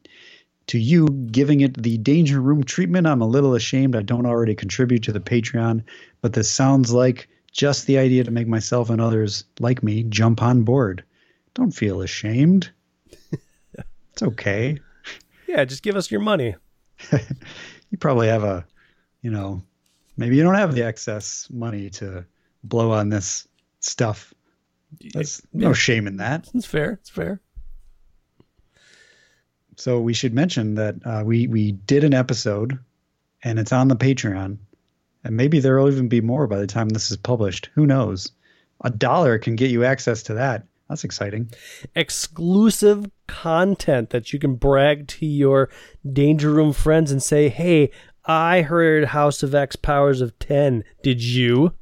[0.68, 3.06] to you, giving it the Danger Room treatment.
[3.06, 5.84] I'm a little ashamed I don't already contribute to the Patreon,
[6.22, 10.42] but this sounds like just the idea to make myself and others like me jump
[10.42, 11.04] on board.
[11.54, 12.72] Don't feel ashamed.
[13.32, 14.80] it's okay.
[15.48, 16.56] Yeah, just give us your money.
[17.90, 18.66] you probably have a,
[19.22, 19.62] you know,
[20.18, 22.26] maybe you don't have the excess money to
[22.64, 23.48] blow on this
[23.80, 24.34] stuff.
[25.14, 26.50] There's no shame in that.
[26.54, 26.94] It's fair.
[26.94, 27.42] It's fair.
[29.78, 32.80] So we should mention that uh, we we did an episode,
[33.44, 34.58] and it's on the Patreon,
[35.24, 37.70] and maybe there'll even be more by the time this is published.
[37.74, 38.32] Who knows?
[38.84, 40.66] A dollar can get you access to that.
[40.90, 41.52] That's exciting.
[41.96, 45.70] Exclusive content that you can brag to your
[46.12, 47.92] Danger Room friends and say, "Hey,
[48.26, 50.84] I heard House of X Powers of 10.
[51.02, 51.74] Did you?"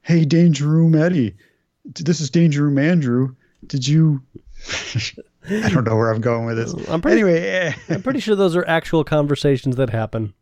[0.00, 1.36] Hey, Danger Room Eddie.
[1.84, 3.34] This is Danger Room Andrew.
[3.66, 4.22] Did you
[5.50, 6.74] I don't know where I'm going with this.
[6.88, 7.74] I'm pretty, anyway.
[7.88, 10.34] I'm pretty sure those are actual conversations that happen.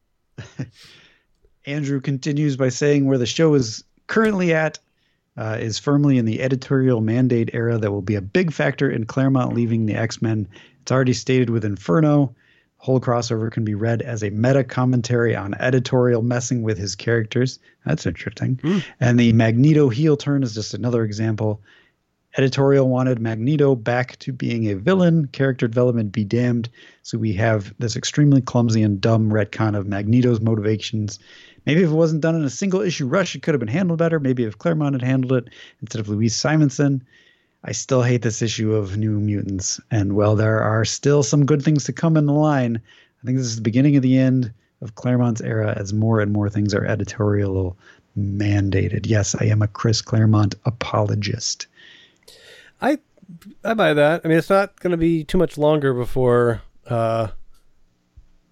[1.64, 4.78] Andrew continues by saying where the show is currently at
[5.36, 9.06] uh, is firmly in the editorial mandate era that will be a big factor in
[9.06, 10.48] Claremont leaving the X Men.
[10.82, 12.34] It's already stated with Inferno.
[12.78, 17.58] Whole crossover can be read as a meta commentary on editorial messing with his characters.
[17.84, 18.56] That's interesting.
[18.56, 18.84] Mm.
[19.00, 21.60] And the Magneto heel turn is just another example.
[22.38, 26.68] Editorial wanted Magneto back to being a villain, character development be damned.
[27.02, 31.18] So we have this extremely clumsy and dumb retcon of Magneto's motivations.
[31.64, 34.00] Maybe if it wasn't done in a single issue rush, it could have been handled
[34.00, 34.20] better.
[34.20, 37.02] Maybe if Claremont had handled it instead of Louise Simonson.
[37.64, 39.80] I still hate this issue of New Mutants.
[39.90, 42.82] And while there are still some good things to come in the line,
[43.22, 46.34] I think this is the beginning of the end of Claremont's era as more and
[46.34, 47.78] more things are editorial
[48.16, 49.06] mandated.
[49.06, 51.66] Yes, I am a Chris Claremont apologist.
[52.80, 52.98] I
[53.64, 54.22] I buy that.
[54.24, 57.28] I mean, it's not going to be too much longer before uh,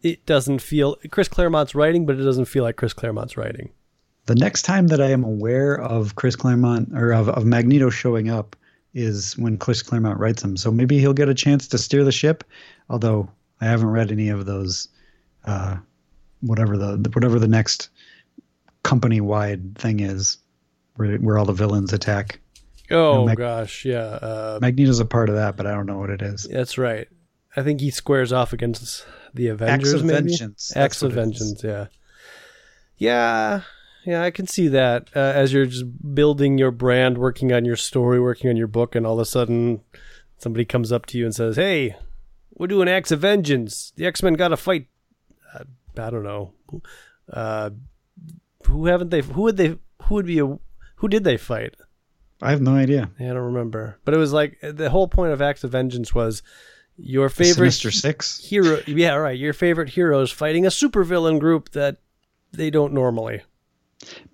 [0.04, 3.70] it doesn't feel Chris Claremont's writing, but it doesn't feel like Chris Claremont's writing.
[4.26, 8.30] The next time that I am aware of Chris Claremont or of, of Magneto showing
[8.30, 8.56] up
[8.92, 10.56] is when Chris Claremont writes him.
[10.56, 12.44] So maybe he'll get a chance to steer the ship.
[12.88, 13.28] Although
[13.60, 14.88] I haven't read any of those,
[15.46, 15.76] uh,
[16.40, 17.88] whatever the whatever the next
[18.82, 20.38] company wide thing is,
[20.96, 22.40] where where all the villains attack.
[22.90, 23.98] Oh you know, Mag- gosh, yeah.
[23.98, 26.44] Uh, Magneto's a part of that, but I don't know what it is.
[26.50, 27.08] That's right.
[27.56, 29.92] I think he squares off against the Avengers.
[29.92, 30.28] Acts of maybe?
[30.28, 30.76] Vengeance.
[30.76, 31.62] Acts of Vengeance.
[31.62, 31.86] Yeah.
[32.96, 33.62] Yeah.
[34.04, 37.76] Yeah, I can see that uh, as you're just building your brand, working on your
[37.76, 39.80] story, working on your book, and all of a sudden
[40.36, 41.96] somebody comes up to you and says, "Hey,
[42.52, 43.92] we're doing Acts of Vengeance.
[43.96, 44.88] The X Men got to fight."
[45.54, 45.64] Uh,
[45.96, 46.52] I don't know.
[47.32, 47.70] Uh,
[48.66, 49.22] who haven't they?
[49.22, 49.78] Who would they?
[50.02, 50.58] Who would be a?
[50.96, 51.74] Who did they fight?
[52.44, 53.10] I have no idea.
[53.18, 53.98] Yeah, I don't remember.
[54.04, 56.42] But it was like the whole point of Acts of Vengeance was
[56.96, 58.80] your favorite Sinister Six hero.
[58.86, 59.38] Yeah, right.
[59.38, 61.96] Your favorite heroes fighting a supervillain group that
[62.52, 63.42] they don't normally.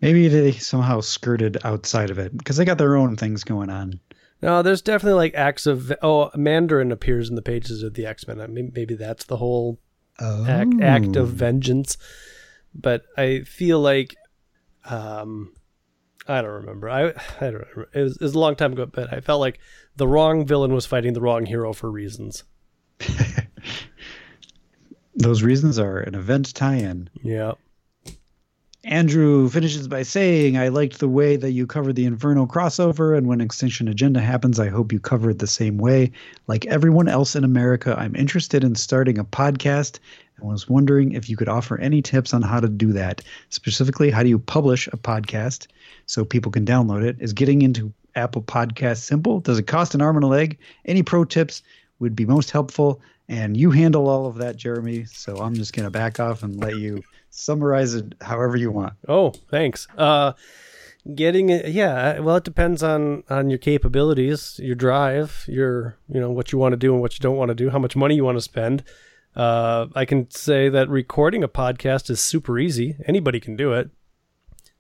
[0.00, 4.00] Maybe they somehow skirted outside of it because they got their own things going on.
[4.42, 8.26] No, there's definitely like acts of oh, Mandarin appears in the pages of the X
[8.26, 8.40] Men.
[8.40, 9.78] I mean, maybe that's the whole
[10.18, 10.46] oh.
[10.46, 11.96] act, act of vengeance.
[12.74, 14.16] But I feel like
[14.86, 15.52] um,
[16.28, 16.88] I don't remember.
[16.88, 17.88] I I don't remember.
[17.94, 19.58] It was, it was a long time ago, but I felt like
[19.96, 22.44] the wrong villain was fighting the wrong hero for reasons.
[25.14, 27.10] Those reasons are an event tie-in.
[27.22, 27.52] Yeah.
[28.84, 33.26] Andrew finishes by saying, I liked the way that you covered the Inferno crossover, and
[33.26, 36.12] when X-Tinction Agenda happens, I hope you cover it the same way.
[36.46, 39.98] Like everyone else in America, I'm interested in starting a podcast
[40.36, 43.22] and was wondering if you could offer any tips on how to do that.
[43.50, 45.66] Specifically, how do you publish a podcast
[46.06, 47.16] so people can download it?
[47.20, 49.40] Is getting into Apple Podcast simple?
[49.40, 50.58] Does it cost an arm and a leg?
[50.86, 51.62] Any pro tips
[51.98, 53.02] would be most helpful.
[53.30, 55.04] And you handle all of that, Jeremy.
[55.04, 58.94] So I'm just going to back off and let you summarize it however you want.
[59.06, 59.86] Oh, thanks.
[59.96, 60.32] Uh,
[61.14, 62.18] getting it, yeah.
[62.18, 66.72] Well, it depends on on your capabilities, your drive, your you know what you want
[66.72, 68.42] to do and what you don't want to do, how much money you want to
[68.42, 68.82] spend.
[69.36, 72.96] Uh, I can say that recording a podcast is super easy.
[73.06, 73.90] Anybody can do it.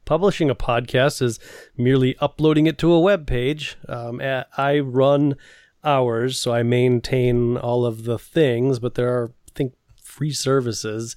[0.04, 1.38] Publishing a podcast is
[1.76, 3.76] merely uploading it to a web page.
[3.88, 5.36] Um, I run
[5.84, 11.16] ours, so I maintain all of the things, but there are, I think, free services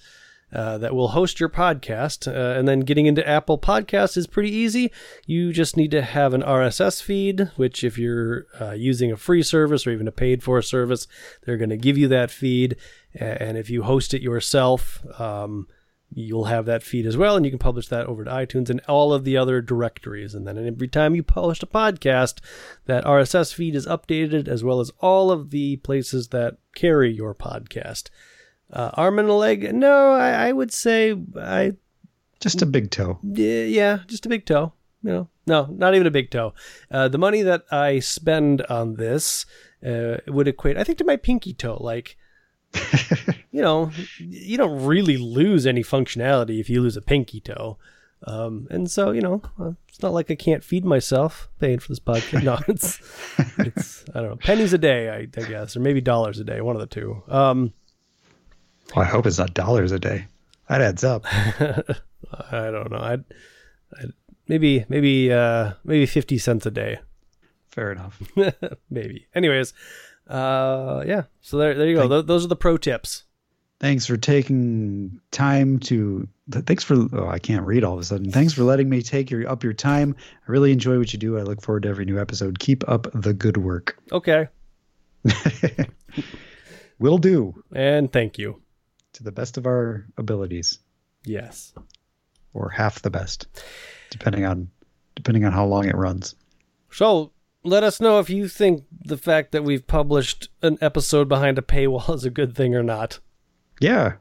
[0.54, 2.28] uh, that will host your podcast.
[2.28, 4.92] Uh, and then getting into Apple Podcasts is pretty easy.
[5.26, 9.42] You just need to have an RSS feed, which, if you're uh, using a free
[9.42, 11.08] service or even a paid for service,
[11.44, 12.76] they're going to give you that feed.
[13.16, 15.68] And if you host it yourself, um,
[16.16, 18.82] you'll have that feed as well, and you can publish that over to iTunes and
[18.88, 20.34] all of the other directories.
[20.34, 22.40] And then every time you publish a podcast,
[22.86, 27.34] that RSS feed is updated as well as all of the places that carry your
[27.34, 28.10] podcast.
[28.72, 29.74] Uh, arm and a leg?
[29.74, 31.74] No, I, I would say I
[32.40, 33.20] just a big toe.
[33.24, 34.74] Yeah, just a big toe.
[35.02, 36.54] You know, no, not even a big toe.
[36.90, 39.46] Uh, the money that I spend on this
[39.86, 41.78] uh, would equate, I think, to my pinky toe.
[41.80, 42.18] Like
[43.54, 47.78] you know, you don't really lose any functionality if you lose a pinky toe.
[48.26, 51.90] Um, and so, you know, uh, it's not like I can't feed myself paying for
[51.90, 52.44] this podcast.
[52.44, 53.00] No, it's,
[53.60, 56.62] it's, I don't know, pennies a day, I, I, guess, or maybe dollars a day,
[56.62, 57.22] one of the two.
[57.28, 57.74] Um,
[58.96, 60.26] Well, I hope it's not dollars a day.
[60.68, 61.26] That adds up.
[61.32, 63.00] I don't know.
[63.00, 63.24] I'd,
[64.02, 64.14] I'd
[64.48, 67.00] maybe maybe uh maybe 50 cents a day.
[67.68, 68.20] Fair enough.
[68.90, 69.28] maybe.
[69.36, 69.74] Anyways,
[70.28, 71.24] uh yeah.
[71.42, 72.08] So there there you go.
[72.08, 73.26] Th- those are the pro tips.
[73.84, 76.26] Thanks for taking time to.
[76.50, 76.96] Thanks for.
[77.12, 78.32] Oh, I can't read all of a sudden.
[78.32, 80.16] Thanks for letting me take your up your time.
[80.48, 81.38] I really enjoy what you do.
[81.38, 82.60] I look forward to every new episode.
[82.60, 83.98] Keep up the good work.
[84.14, 84.48] Okay.
[87.00, 88.62] Will do And thank you.
[89.14, 90.80] to the best of our abilities,
[91.26, 91.74] Yes.
[92.54, 93.48] or half the best,
[94.12, 94.70] depending on
[95.16, 96.36] depending on how long it runs.
[96.90, 97.32] So
[97.66, 101.62] let us know if you think the fact that we've published an episode behind a
[101.62, 103.20] paywall is a good thing or not.
[103.84, 104.14] Yeah,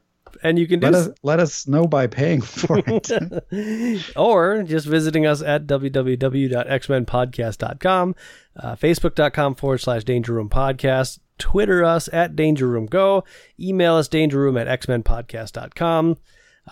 [0.42, 3.10] And you can do let s- us let us know by paying for it.
[4.16, 8.14] or just visiting us at www.xmenpodcast.com,
[8.56, 13.24] uh, facebook.com forward slash danger room podcast, Twitter us at danger room go,
[13.58, 16.16] email us dangerroom at xmenpodcast.com.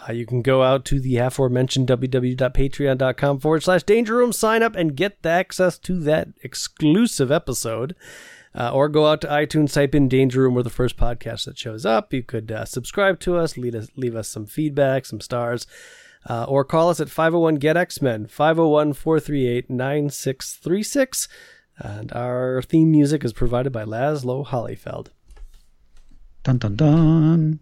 [0.09, 4.76] Uh, you can go out to the aforementioned www.patreon.com forward slash danger room, sign up,
[4.76, 7.97] and get the access to that exclusive episode.
[8.53, 11.57] Uh, or go out to iTunes, type in Danger Room, we're the first podcast that
[11.57, 12.12] shows up.
[12.12, 15.68] You could uh, subscribe to us, leave us, leave us some feedback, some stars,
[16.28, 21.28] uh, or call us at 501 Get X Men, 501 438 9636.
[21.78, 25.09] And our theme music is provided by Laszlo Hollyfeld.
[26.42, 27.61] dun dun dun.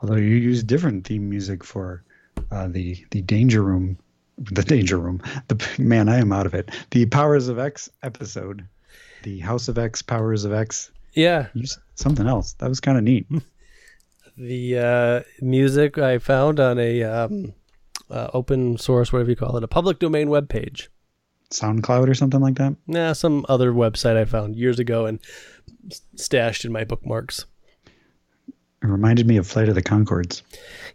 [0.00, 2.02] Although you use different theme music for
[2.50, 3.98] uh, the the danger room,
[4.38, 5.22] the danger room.
[5.48, 6.70] The man, I am out of it.
[6.90, 8.66] The Powers of X episode,
[9.24, 10.92] the House of X, Powers of X.
[11.14, 11.48] Yeah,
[11.94, 13.26] something else that was kind of neat.
[14.36, 17.54] the uh, music I found on a um,
[18.10, 20.88] uh, open source, whatever you call it, a public domain webpage.
[21.50, 22.76] SoundCloud or something like that.
[22.86, 25.20] Nah, some other website I found years ago and
[26.16, 27.46] stashed in my bookmarks.
[28.82, 30.42] It reminded me of Flight of the Conchords.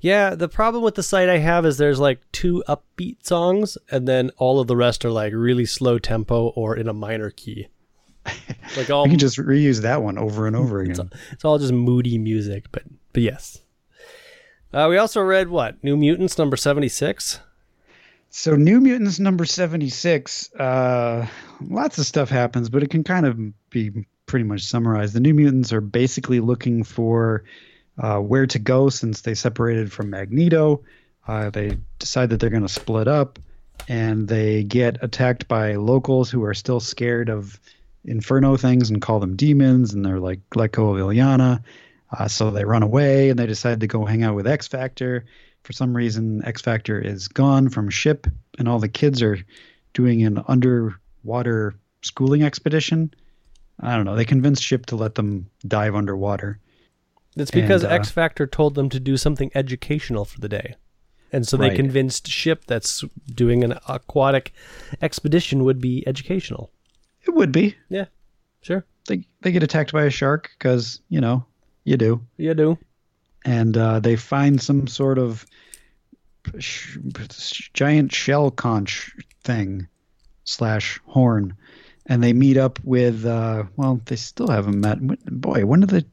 [0.01, 4.07] Yeah, the problem with the site I have is there's like two upbeat songs, and
[4.07, 7.67] then all of the rest are like really slow tempo or in a minor key.
[8.78, 11.09] Like all, I can just reuse that one over and over again.
[11.32, 13.61] it's all just moody music, but but yes.
[14.72, 17.39] Uh, we also read what New Mutants number seventy six.
[18.32, 21.26] So New Mutants number 76, uh,
[21.61, 25.15] lots of stuff happens, but it can kind of be pretty much summarized.
[25.15, 27.43] The New Mutants are basically looking for
[27.97, 30.84] uh, where to go since they separated from Magneto.
[31.28, 33.39] Uh, they decide that they're going to split up,
[33.88, 37.59] and they get attacked by locals who are still scared of
[38.06, 41.64] Inferno things and call them demons, and they're like, let go of Illyana.
[42.12, 45.26] Uh, so they run away, and they decide to go hang out with X Factor
[45.64, 48.28] for some reason X Factor is gone from ship
[48.58, 49.38] and all the kids are
[49.93, 53.14] doing an underwater schooling expedition.
[53.80, 54.16] I don't know.
[54.16, 56.60] They convinced ship to let them dive underwater.
[57.36, 60.76] It's because And, uh, X Factor told them to do something educational for the day.
[61.32, 61.76] And so they Right.
[61.76, 64.52] convinced Ship that's doing an aquatic
[65.02, 66.72] expedition would be educational.
[67.30, 67.75] It would be.
[67.89, 68.05] Yeah,
[68.61, 68.84] sure.
[69.07, 71.45] They they get attacked by a shark because you know
[71.84, 72.77] you do, You do.
[73.45, 75.45] and uh, they find some sort of
[76.57, 76.97] sh-
[77.73, 79.11] giant shell conch
[79.43, 79.88] thing
[80.43, 81.55] slash horn,
[82.07, 83.25] and they meet up with.
[83.25, 84.97] Uh, well, they still haven't met.
[85.25, 86.05] Boy, when did the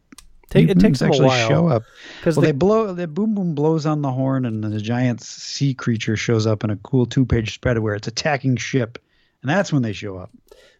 [0.51, 1.83] Take, it takes actually show up?
[2.21, 2.93] Because Well, they blow.
[2.93, 6.71] The boom boom blows on the horn, and the giant sea creature shows up in
[6.71, 8.99] a cool two-page spread where it's attacking ship,
[9.47, 10.31] and that's when they show up.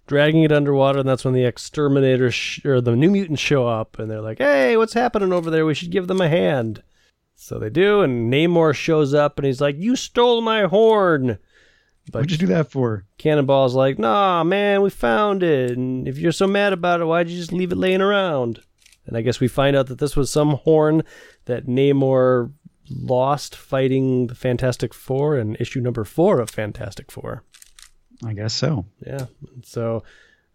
[0.09, 3.99] dragging it underwater, and that's when the exterminators sh- or the new mutants show up,
[3.99, 5.67] and they're like, "Hey, what's happening over there?
[5.67, 6.83] We should give them a hand."
[7.35, 11.39] So they do, and Namor shows up, and he's like, "You stole my horn."
[12.13, 13.05] But What'd you do that for?
[13.19, 17.29] Cannonball's like, "Nah, man, we found it, and if you're so mad about it, why'd
[17.29, 18.61] you just leave it laying around?"
[19.07, 21.03] And I guess we find out that this was some horn
[21.47, 22.53] that Namor
[22.89, 27.43] lost fighting the Fantastic Four in issue number four of Fantastic Four.
[28.25, 28.87] I guess so.
[29.05, 29.27] Yeah.
[29.63, 30.03] So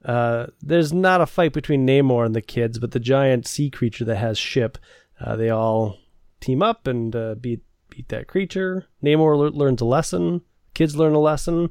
[0.04, 4.06] uh, there's not a fight between Namor and the kids, but the giant sea creature
[4.06, 4.78] that has ship,
[5.20, 5.98] uh, they all
[6.40, 8.88] team up and uh, beat beat that creature.
[9.04, 10.42] Namor le- learns a lesson.
[10.74, 11.70] Kids learn a lesson.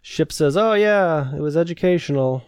[0.00, 2.44] Ship says, "Oh yeah, it was educational."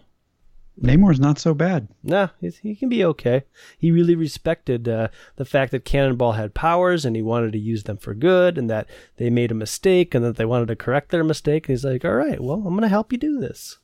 [0.80, 1.88] Namor's not so bad.
[2.02, 3.44] Nah, he's, he can be okay.
[3.78, 7.84] He really respected uh, the fact that Cannonball had powers and he wanted to use
[7.84, 11.10] them for good, and that they made a mistake and that they wanted to correct
[11.10, 11.68] their mistake.
[11.68, 13.78] And he's like, "All right, well, I'm going to help you do this."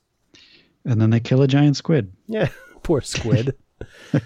[0.85, 2.13] And then they kill a giant squid.
[2.27, 2.49] Yeah,
[2.83, 3.55] poor squid.
[4.13, 4.19] uh,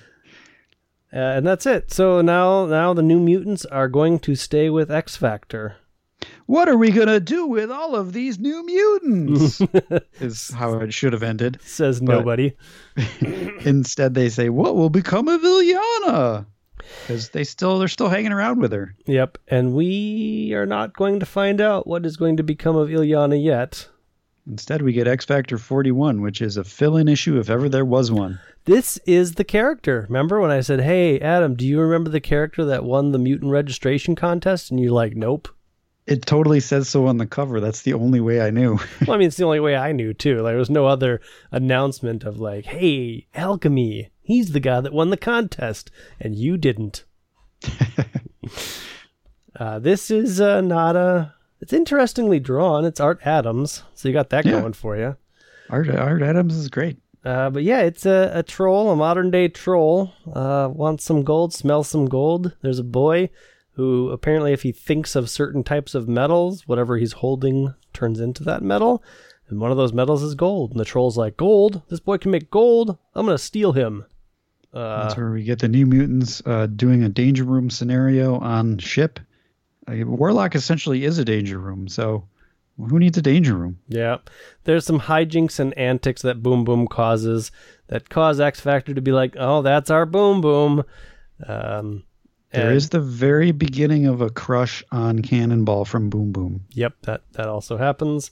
[1.12, 1.92] and that's it.
[1.92, 5.78] So now, now the new mutants are going to stay with X Factor.
[6.48, 9.62] What are we gonna do with all of these new mutants?
[10.20, 11.60] is how it should have ended.
[11.62, 12.54] Says But- nobody.
[13.66, 16.46] Instead, they say, "What will become of Illyana?"
[17.02, 18.96] because they still they're still hanging around with her.
[19.06, 22.90] Yep, and we are not going to find out what is going to become of
[22.90, 23.88] Illyana yet.
[24.48, 28.12] Instead, we get X Factor 41, which is a fill-in issue if ever there was
[28.12, 28.40] one.
[28.66, 30.06] This is the character.
[30.10, 33.52] Remember when I said, "Hey, Adam, do you remember the character that won the mutant
[33.52, 35.50] registration contest?" And you're like, "Nope."
[36.10, 37.60] It totally says so on the cover.
[37.60, 38.80] That's the only way I knew.
[39.08, 40.42] Well, I mean, it's the only way I knew too.
[40.42, 45.12] Like, there was no other announcement of like, "Hey, Alchemy, he's the guy that won
[45.12, 47.06] the contest, and you didn't."
[49.56, 51.34] uh, this is uh, not a.
[51.62, 52.86] It's interestingly drawn.
[52.86, 54.54] It's Art Adams, so you got that Yeah.
[54.62, 55.16] going for you.
[55.70, 56.98] Art, Art Adams is great.
[57.24, 60.14] Uh, but yeah, it's a, a troll, a modern day troll.
[60.34, 62.56] Uh, wants some gold, smells some gold.
[62.62, 63.30] There's a boy
[63.80, 68.44] who apparently, if he thinks of certain types of metals, whatever he's holding turns into
[68.44, 69.02] that metal.
[69.48, 70.72] And one of those metals is gold.
[70.72, 71.82] And the troll's like, Gold?
[71.88, 72.98] This boy can make gold?
[73.16, 74.04] I'm going to steal him.
[74.74, 78.80] Uh, That's where we get the New Mutants uh, doing a danger room scenario on
[78.80, 79.18] ship.
[79.88, 82.28] Uh, Warlock essentially is a danger room, so
[82.78, 83.80] who needs a danger room?
[83.88, 84.18] Yeah.
[84.66, 87.50] There's some hijinks and antics that Boom Boom causes
[87.88, 90.84] that cause X Factor to be like, oh, that's our Boom Boom.
[91.48, 92.04] Um,
[92.52, 96.66] There is the very beginning of a crush on Cannonball from Boom Boom.
[96.72, 98.32] Yep, that that also happens.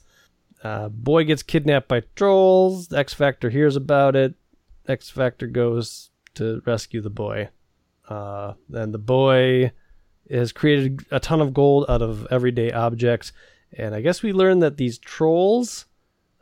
[0.62, 2.92] Uh, boy gets kidnapped by trolls.
[2.92, 4.34] X Factor hears about it.
[4.88, 7.48] X Factor goes to rescue the boy.
[8.08, 9.70] Uh, and the boy
[10.30, 13.32] has created a ton of gold out of everyday objects.
[13.72, 15.86] And I guess we learned that these trolls,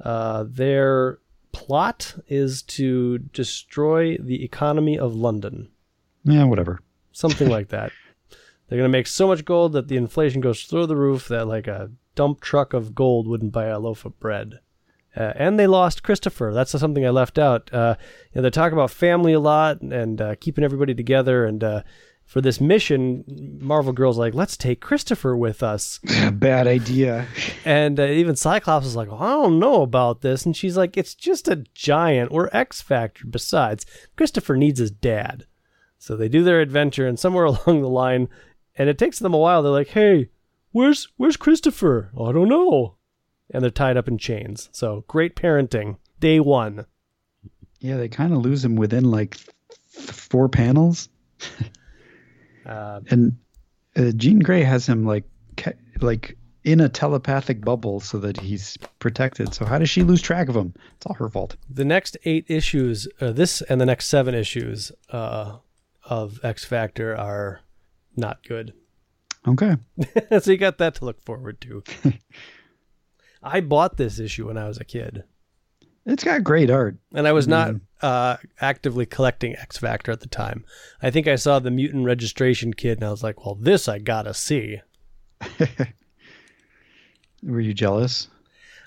[0.03, 1.19] uh, their
[1.53, 5.69] plot is to destroy the economy of London.
[6.25, 6.81] Yeah, whatever.
[7.17, 7.93] Something like that.
[8.69, 11.47] They're going to make so much gold that the inflation goes through the roof that
[11.47, 14.61] like a dump truck of gold wouldn't buy a loaf of bread.
[15.17, 16.53] Uh, and they lost Christopher.
[16.53, 17.73] That's something I left out.
[17.73, 17.97] Uh,
[18.35, 21.47] you know, they talk about family a lot and uh, keeping everybody together.
[21.47, 21.83] And uh,
[22.27, 23.25] for this mission,
[23.63, 26.01] Marvel Girl's like, let's take Christopher with us.
[26.33, 27.29] Bad idea.
[27.65, 30.45] And uh, even Cyclops is like, well, I don't know about this.
[30.45, 32.31] And she's like, it's just a giant.
[32.31, 33.27] We're X Factor.
[33.27, 33.87] Besides,
[34.17, 35.47] Christopher needs his dad.
[35.99, 38.29] So they do their adventure, and somewhere along the line,
[38.77, 39.63] and it takes them a while.
[39.63, 40.31] They're like, "Hey,
[40.73, 42.11] where's where's Christopher?
[42.15, 42.97] I don't know."
[43.51, 44.69] And they're tied up in chains.
[44.73, 46.87] So great parenting, day one.
[47.81, 51.09] Yeah, they kind of lose him within like th- four panels,
[52.67, 53.37] Uh, and
[53.97, 55.23] uh, Jean Grey has him like
[55.57, 59.55] ca- like in a telepathic bubble so that he's protected.
[59.55, 60.75] So how does she lose track of him?
[60.97, 61.55] It's all her fault.
[61.71, 65.59] the next eight issues, uh, this and the next seven issues uh,
[66.07, 67.61] of X Factor are
[68.17, 68.73] not good.
[69.49, 69.77] Okay.
[70.41, 71.85] so you got that to look forward to.
[73.45, 75.23] I bought this issue when I was a kid,
[76.05, 76.97] It's got great art.
[77.15, 80.65] and I was not uh, actively collecting X Factor at the time.
[81.01, 84.01] I think I saw the mutant registration kid, and I was like, "Well, this I
[84.01, 84.81] gotta see."
[87.43, 88.29] Were you jealous?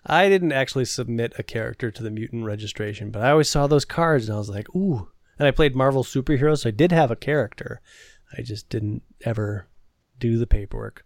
[0.05, 3.86] I didn't actually submit a character to the mutant registration, but I always saw those
[3.86, 5.09] cards, and I was like, "Ooh!"
[5.39, 7.79] And I played Marvel superheroes, so I did have a character.
[8.37, 9.67] I just didn't ever
[10.19, 11.05] do the paperwork.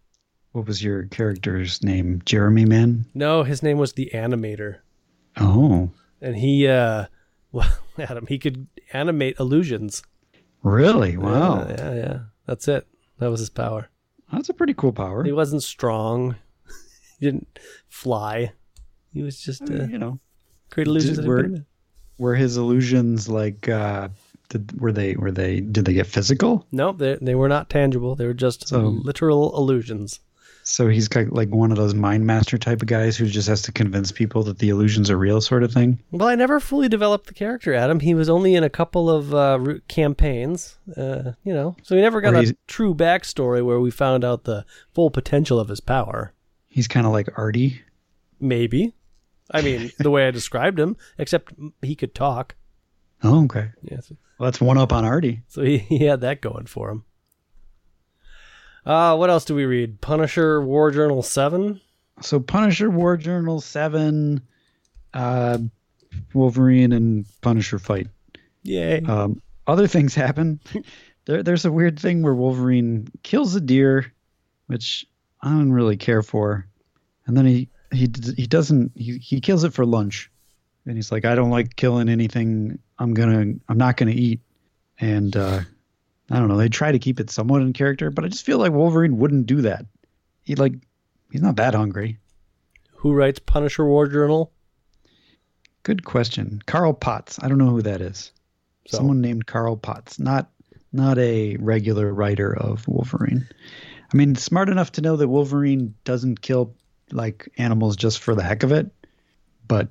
[0.51, 2.21] What was your character's name?
[2.25, 3.05] Jeremy Man?
[3.13, 4.77] No, his name was the Animator.
[5.37, 7.05] Oh, and he uh
[7.51, 7.69] well
[7.99, 10.01] adam he could animate illusions
[10.63, 11.17] really?
[11.17, 11.65] Wow.
[11.67, 12.19] yeah yeah, yeah.
[12.47, 12.87] that's it
[13.19, 13.89] that was his power
[14.31, 15.23] That's a pretty cool power.
[15.23, 16.35] he wasn't strong
[17.19, 17.59] he didn't
[17.89, 18.53] fly
[19.11, 20.19] he was just I mean, uh, you know,
[20.69, 21.49] create illusions Did- were-
[22.19, 24.09] were his illusions like uh
[24.49, 26.65] did, were they were they did they get physical?
[26.71, 30.19] no they, they were not tangible they were just So- literal illusions
[30.65, 33.61] So he's got like one of those mind master type of guys who just has
[33.63, 35.99] to convince people that the illusions are real, sort of thing.
[36.11, 39.33] well i never fully developed the character adam he was only in a couple of
[39.33, 44.23] uh, campaigns uh, you know so we never got a true backstory where we found
[44.23, 46.33] out the full potential of his power
[46.67, 47.81] He's kind of like Artie.
[48.39, 48.95] Maybe.
[49.51, 52.55] I mean, the way I described him, except he could talk.
[53.23, 53.71] Oh, okay.
[53.81, 55.41] Yeah, so, Well, that's one up on Artie.
[55.47, 57.05] so he, he had that going for him.
[58.85, 60.01] Uh, what else do we read?
[60.01, 61.79] Punisher War Journal 7?
[62.21, 64.41] So Punisher War Journal seven,
[65.13, 65.57] uh,
[66.33, 68.07] Wolverine and Punisher fight.
[68.63, 69.01] Yay.
[69.01, 70.59] Um, other things happen.
[71.25, 74.13] there, there's a weird thing where Wolverine kills a deer,
[74.67, 75.05] which
[75.41, 76.67] I don't really care for,
[77.25, 80.31] and then he he he doesn't he, he kills it for lunch,
[80.85, 82.79] and he's like, I don't like killing anything.
[82.99, 84.39] I'm gonna I'm not gonna eat,
[84.99, 85.61] and uh,
[86.29, 86.57] I don't know.
[86.57, 89.45] They try to keep it somewhat in character, but I just feel like Wolverine wouldn't
[89.47, 89.85] do that.
[90.43, 90.73] He like
[91.31, 92.19] he's not that hungry.
[92.97, 94.51] Who writes Punisher War Journal?
[95.83, 96.61] Good question.
[96.65, 97.39] Carl Potts.
[97.41, 98.31] I don't know who that is.
[98.87, 100.19] So- Someone named Carl Potts.
[100.19, 100.49] Not
[100.91, 103.47] not a regular writer of Wolverine.
[104.13, 106.75] I mean, smart enough to know that Wolverine doesn't kill
[107.11, 108.91] like animals just for the heck of it,
[109.67, 109.89] but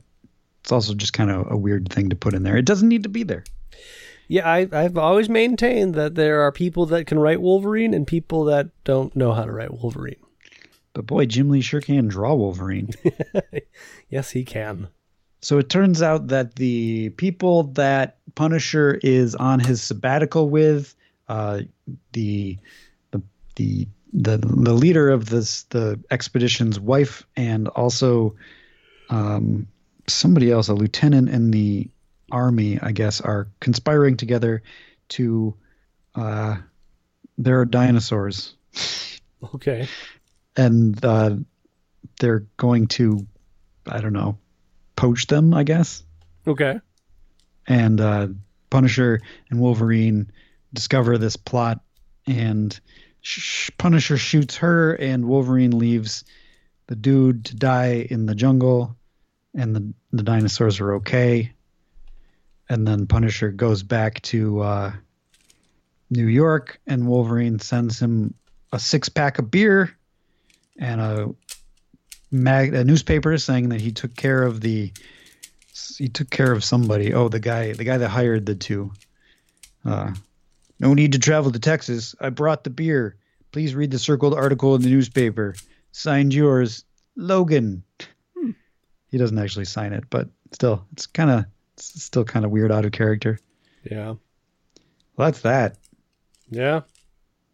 [0.63, 2.57] it's also just kind of a weird thing to put in there.
[2.57, 3.45] It doesn't need to be there.
[4.29, 8.45] Yeah, I, I've always maintained that there are people that can write Wolverine and people
[8.45, 10.23] that don't know how to write Wolverine.
[10.95, 12.91] But boy, Jim Lee sure can draw Wolverine.
[14.09, 14.89] yes, he can.
[15.41, 20.95] So it turns out that the people that Punisher is on his sabbatical with,
[21.29, 21.63] uh,
[22.13, 22.59] the
[23.11, 23.23] the
[23.57, 28.37] the the the leader of this the expedition's wife, and also
[29.11, 29.67] um,
[30.09, 31.89] somebody else, a lieutenant in the
[32.31, 34.63] army, I guess, are conspiring together
[35.11, 35.55] to.
[36.15, 36.57] Uh,
[37.39, 38.55] there are dinosaurs.
[39.55, 39.89] Okay.
[40.57, 41.37] and uh,
[42.21, 43.27] they're going to,
[43.87, 44.39] I don't know,
[44.95, 46.05] poach them, I guess.
[46.47, 46.79] Okay.
[47.67, 48.29] And uh,
[48.71, 50.31] Punisher and Wolverine
[50.73, 51.81] discover this plot,
[52.27, 52.79] and
[53.21, 56.25] sh- Punisher shoots her, and Wolverine leaves
[56.87, 58.97] the dude to die in the jungle,
[59.55, 61.53] and the the dinosaurs are okay.
[62.69, 64.93] And then Punisher goes back to uh,
[66.11, 68.35] New York, and Wolverine sends him
[68.73, 69.95] a six pack of beer
[70.79, 71.35] and a
[72.31, 74.93] mag a newspaper saying that he took care of the
[75.99, 77.13] he took care of somebody.
[77.13, 78.93] Oh, the guy the guy that hired the two.
[79.85, 80.15] Uh,
[80.79, 82.15] no need to travel to Texas.
[82.21, 83.17] I brought the beer.
[83.53, 85.55] Please read the circled article in the newspaper.
[85.93, 86.85] Signed yours,
[87.17, 87.85] Logan.
[89.13, 91.45] He doesn't actually sign it, but still, it's kind of
[91.77, 93.39] still kind of weird out of character.
[93.89, 94.15] Yeah.
[95.17, 95.77] Well, that's that.
[96.49, 96.81] Yeah.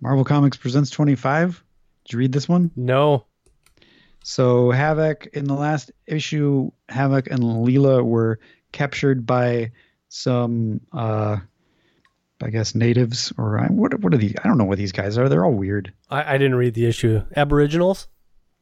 [0.00, 1.64] Marvel Comics presents 25.
[2.04, 2.70] Did you read this one?
[2.76, 3.24] No.
[4.22, 8.38] So Havok in the last issue, Havok and Leela were
[8.70, 9.72] captured by
[10.08, 11.38] some, uh,
[12.40, 13.98] I guess, natives or what?
[13.98, 14.34] What are these?
[14.42, 15.28] I don't know what these guys are.
[15.28, 15.92] They're all weird.
[16.08, 17.22] I, I didn't read the issue.
[17.34, 18.06] Aboriginals.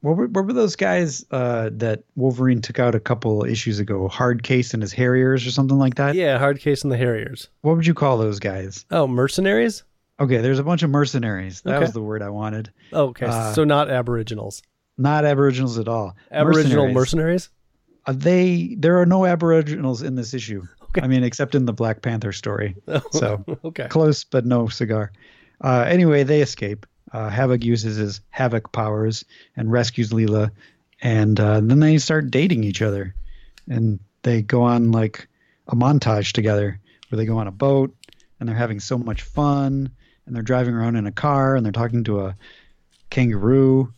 [0.01, 4.07] What were, what were those guys uh, that Wolverine took out a couple issues ago?
[4.07, 6.13] Hard Case and his Harriers or something like that?
[6.15, 7.49] Yeah, Hard Case and the Harriers.
[7.61, 8.85] What would you call those guys?
[8.91, 9.83] Oh, mercenaries?
[10.19, 11.61] Okay, there's a bunch of mercenaries.
[11.61, 11.85] That Okay.
[11.85, 12.71] was the word I wanted.
[12.93, 13.25] Oh, okay.
[13.25, 14.61] Uh, so not Aboriginals.
[14.99, 16.15] Not Aboriginals at all.
[16.31, 16.95] Aboriginal Mercenaries.
[16.95, 17.49] mercenaries?
[18.07, 20.63] Uh, they there are no Aboriginals in this issue.
[20.83, 21.01] Okay.
[21.01, 22.75] I mean, except in the Black Panther story.
[23.11, 23.87] So okay.
[23.89, 25.11] close, but no cigar.
[25.63, 26.85] Uh, anyway, they escape.
[27.11, 30.51] Uh, Havok uses his Havok powers and rescues Leela,
[31.01, 33.15] and uh, then they start dating each other,
[33.69, 35.27] and they go on like
[35.67, 36.79] a montage together
[37.09, 37.95] where they go on a boat
[38.39, 39.89] and they're having so much fun,
[40.25, 42.35] and they're driving around in a car and they're talking to a
[43.09, 43.93] kangaroo,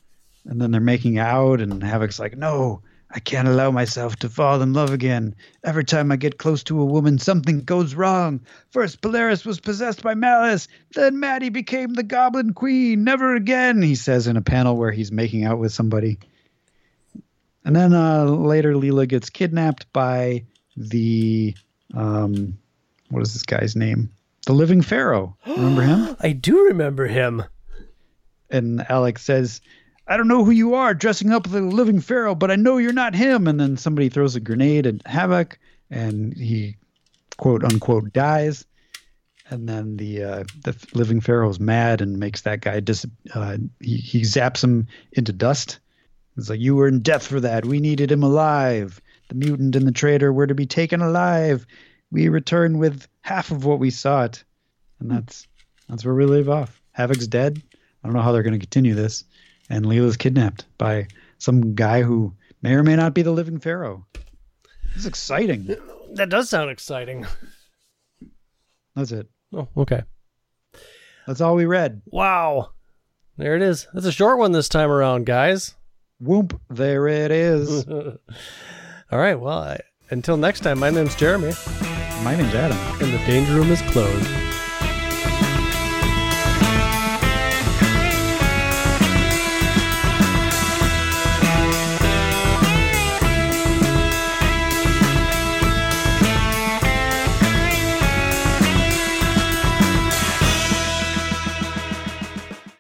[0.46, 2.82] and then they're making out, and Havok's like, "No,
[3.12, 5.34] I can't allow myself to fall in love again.
[5.64, 8.42] Every time I get close to a woman, something goes wrong.
[8.70, 10.68] First, Polaris was possessed by Malice.
[10.94, 13.04] Then Maddie became the Goblin Queen.
[13.04, 16.20] Never again, he says in a panel where he's making out with somebody.
[17.66, 20.46] And then uh, later, Leela gets kidnapped by
[20.78, 21.56] the.
[21.96, 22.60] Um,
[23.10, 24.12] what is this guy's name?
[24.46, 25.36] The Living Pharaoh.
[25.48, 26.16] Remember him?
[26.20, 27.44] I do remember him.
[28.52, 29.62] and Alex says,
[30.10, 32.78] I don't know who you are dressing up like a living pharaoh, but I know
[32.78, 33.48] you're not him.
[33.48, 35.58] And then somebody throws a grenade at Havok,
[35.92, 36.78] and he,
[37.38, 38.66] quote unquote, dies.
[39.52, 43.06] And then the uh, the living pharaoh's mad and makes that guy dis.
[43.34, 45.80] Uh, he he zaps him into dust.
[46.38, 47.66] It's like you were in death for that.
[47.66, 49.02] We needed him alive.
[49.28, 51.68] The mutant and the traitor were to be taken alive.
[52.12, 54.44] We return with half of what we sought,
[55.00, 55.48] and that's
[55.88, 56.82] that's where we leave off.
[56.98, 57.62] Havok's dead.
[58.04, 59.24] I don't know how they're going to continue this.
[59.70, 61.08] And Leela's kidnapped by
[61.38, 64.06] some guy who may or may not be the living pharaoh.
[64.90, 65.76] This is exciting.
[66.14, 67.26] That does sound exciting.
[68.96, 69.28] That's it.
[69.54, 70.02] Oh, okay.
[71.28, 72.02] That's all we read.
[72.08, 72.72] Wow.
[73.38, 73.88] There it is.
[73.94, 75.76] That's a short one this time around, guys.
[76.20, 77.88] Whoop, there it is.
[79.12, 79.40] All right.
[79.40, 81.54] Well, I, until next time, my name's Jeremy,
[82.24, 82.78] My name's Adam.
[83.02, 84.28] and the danger room is closed.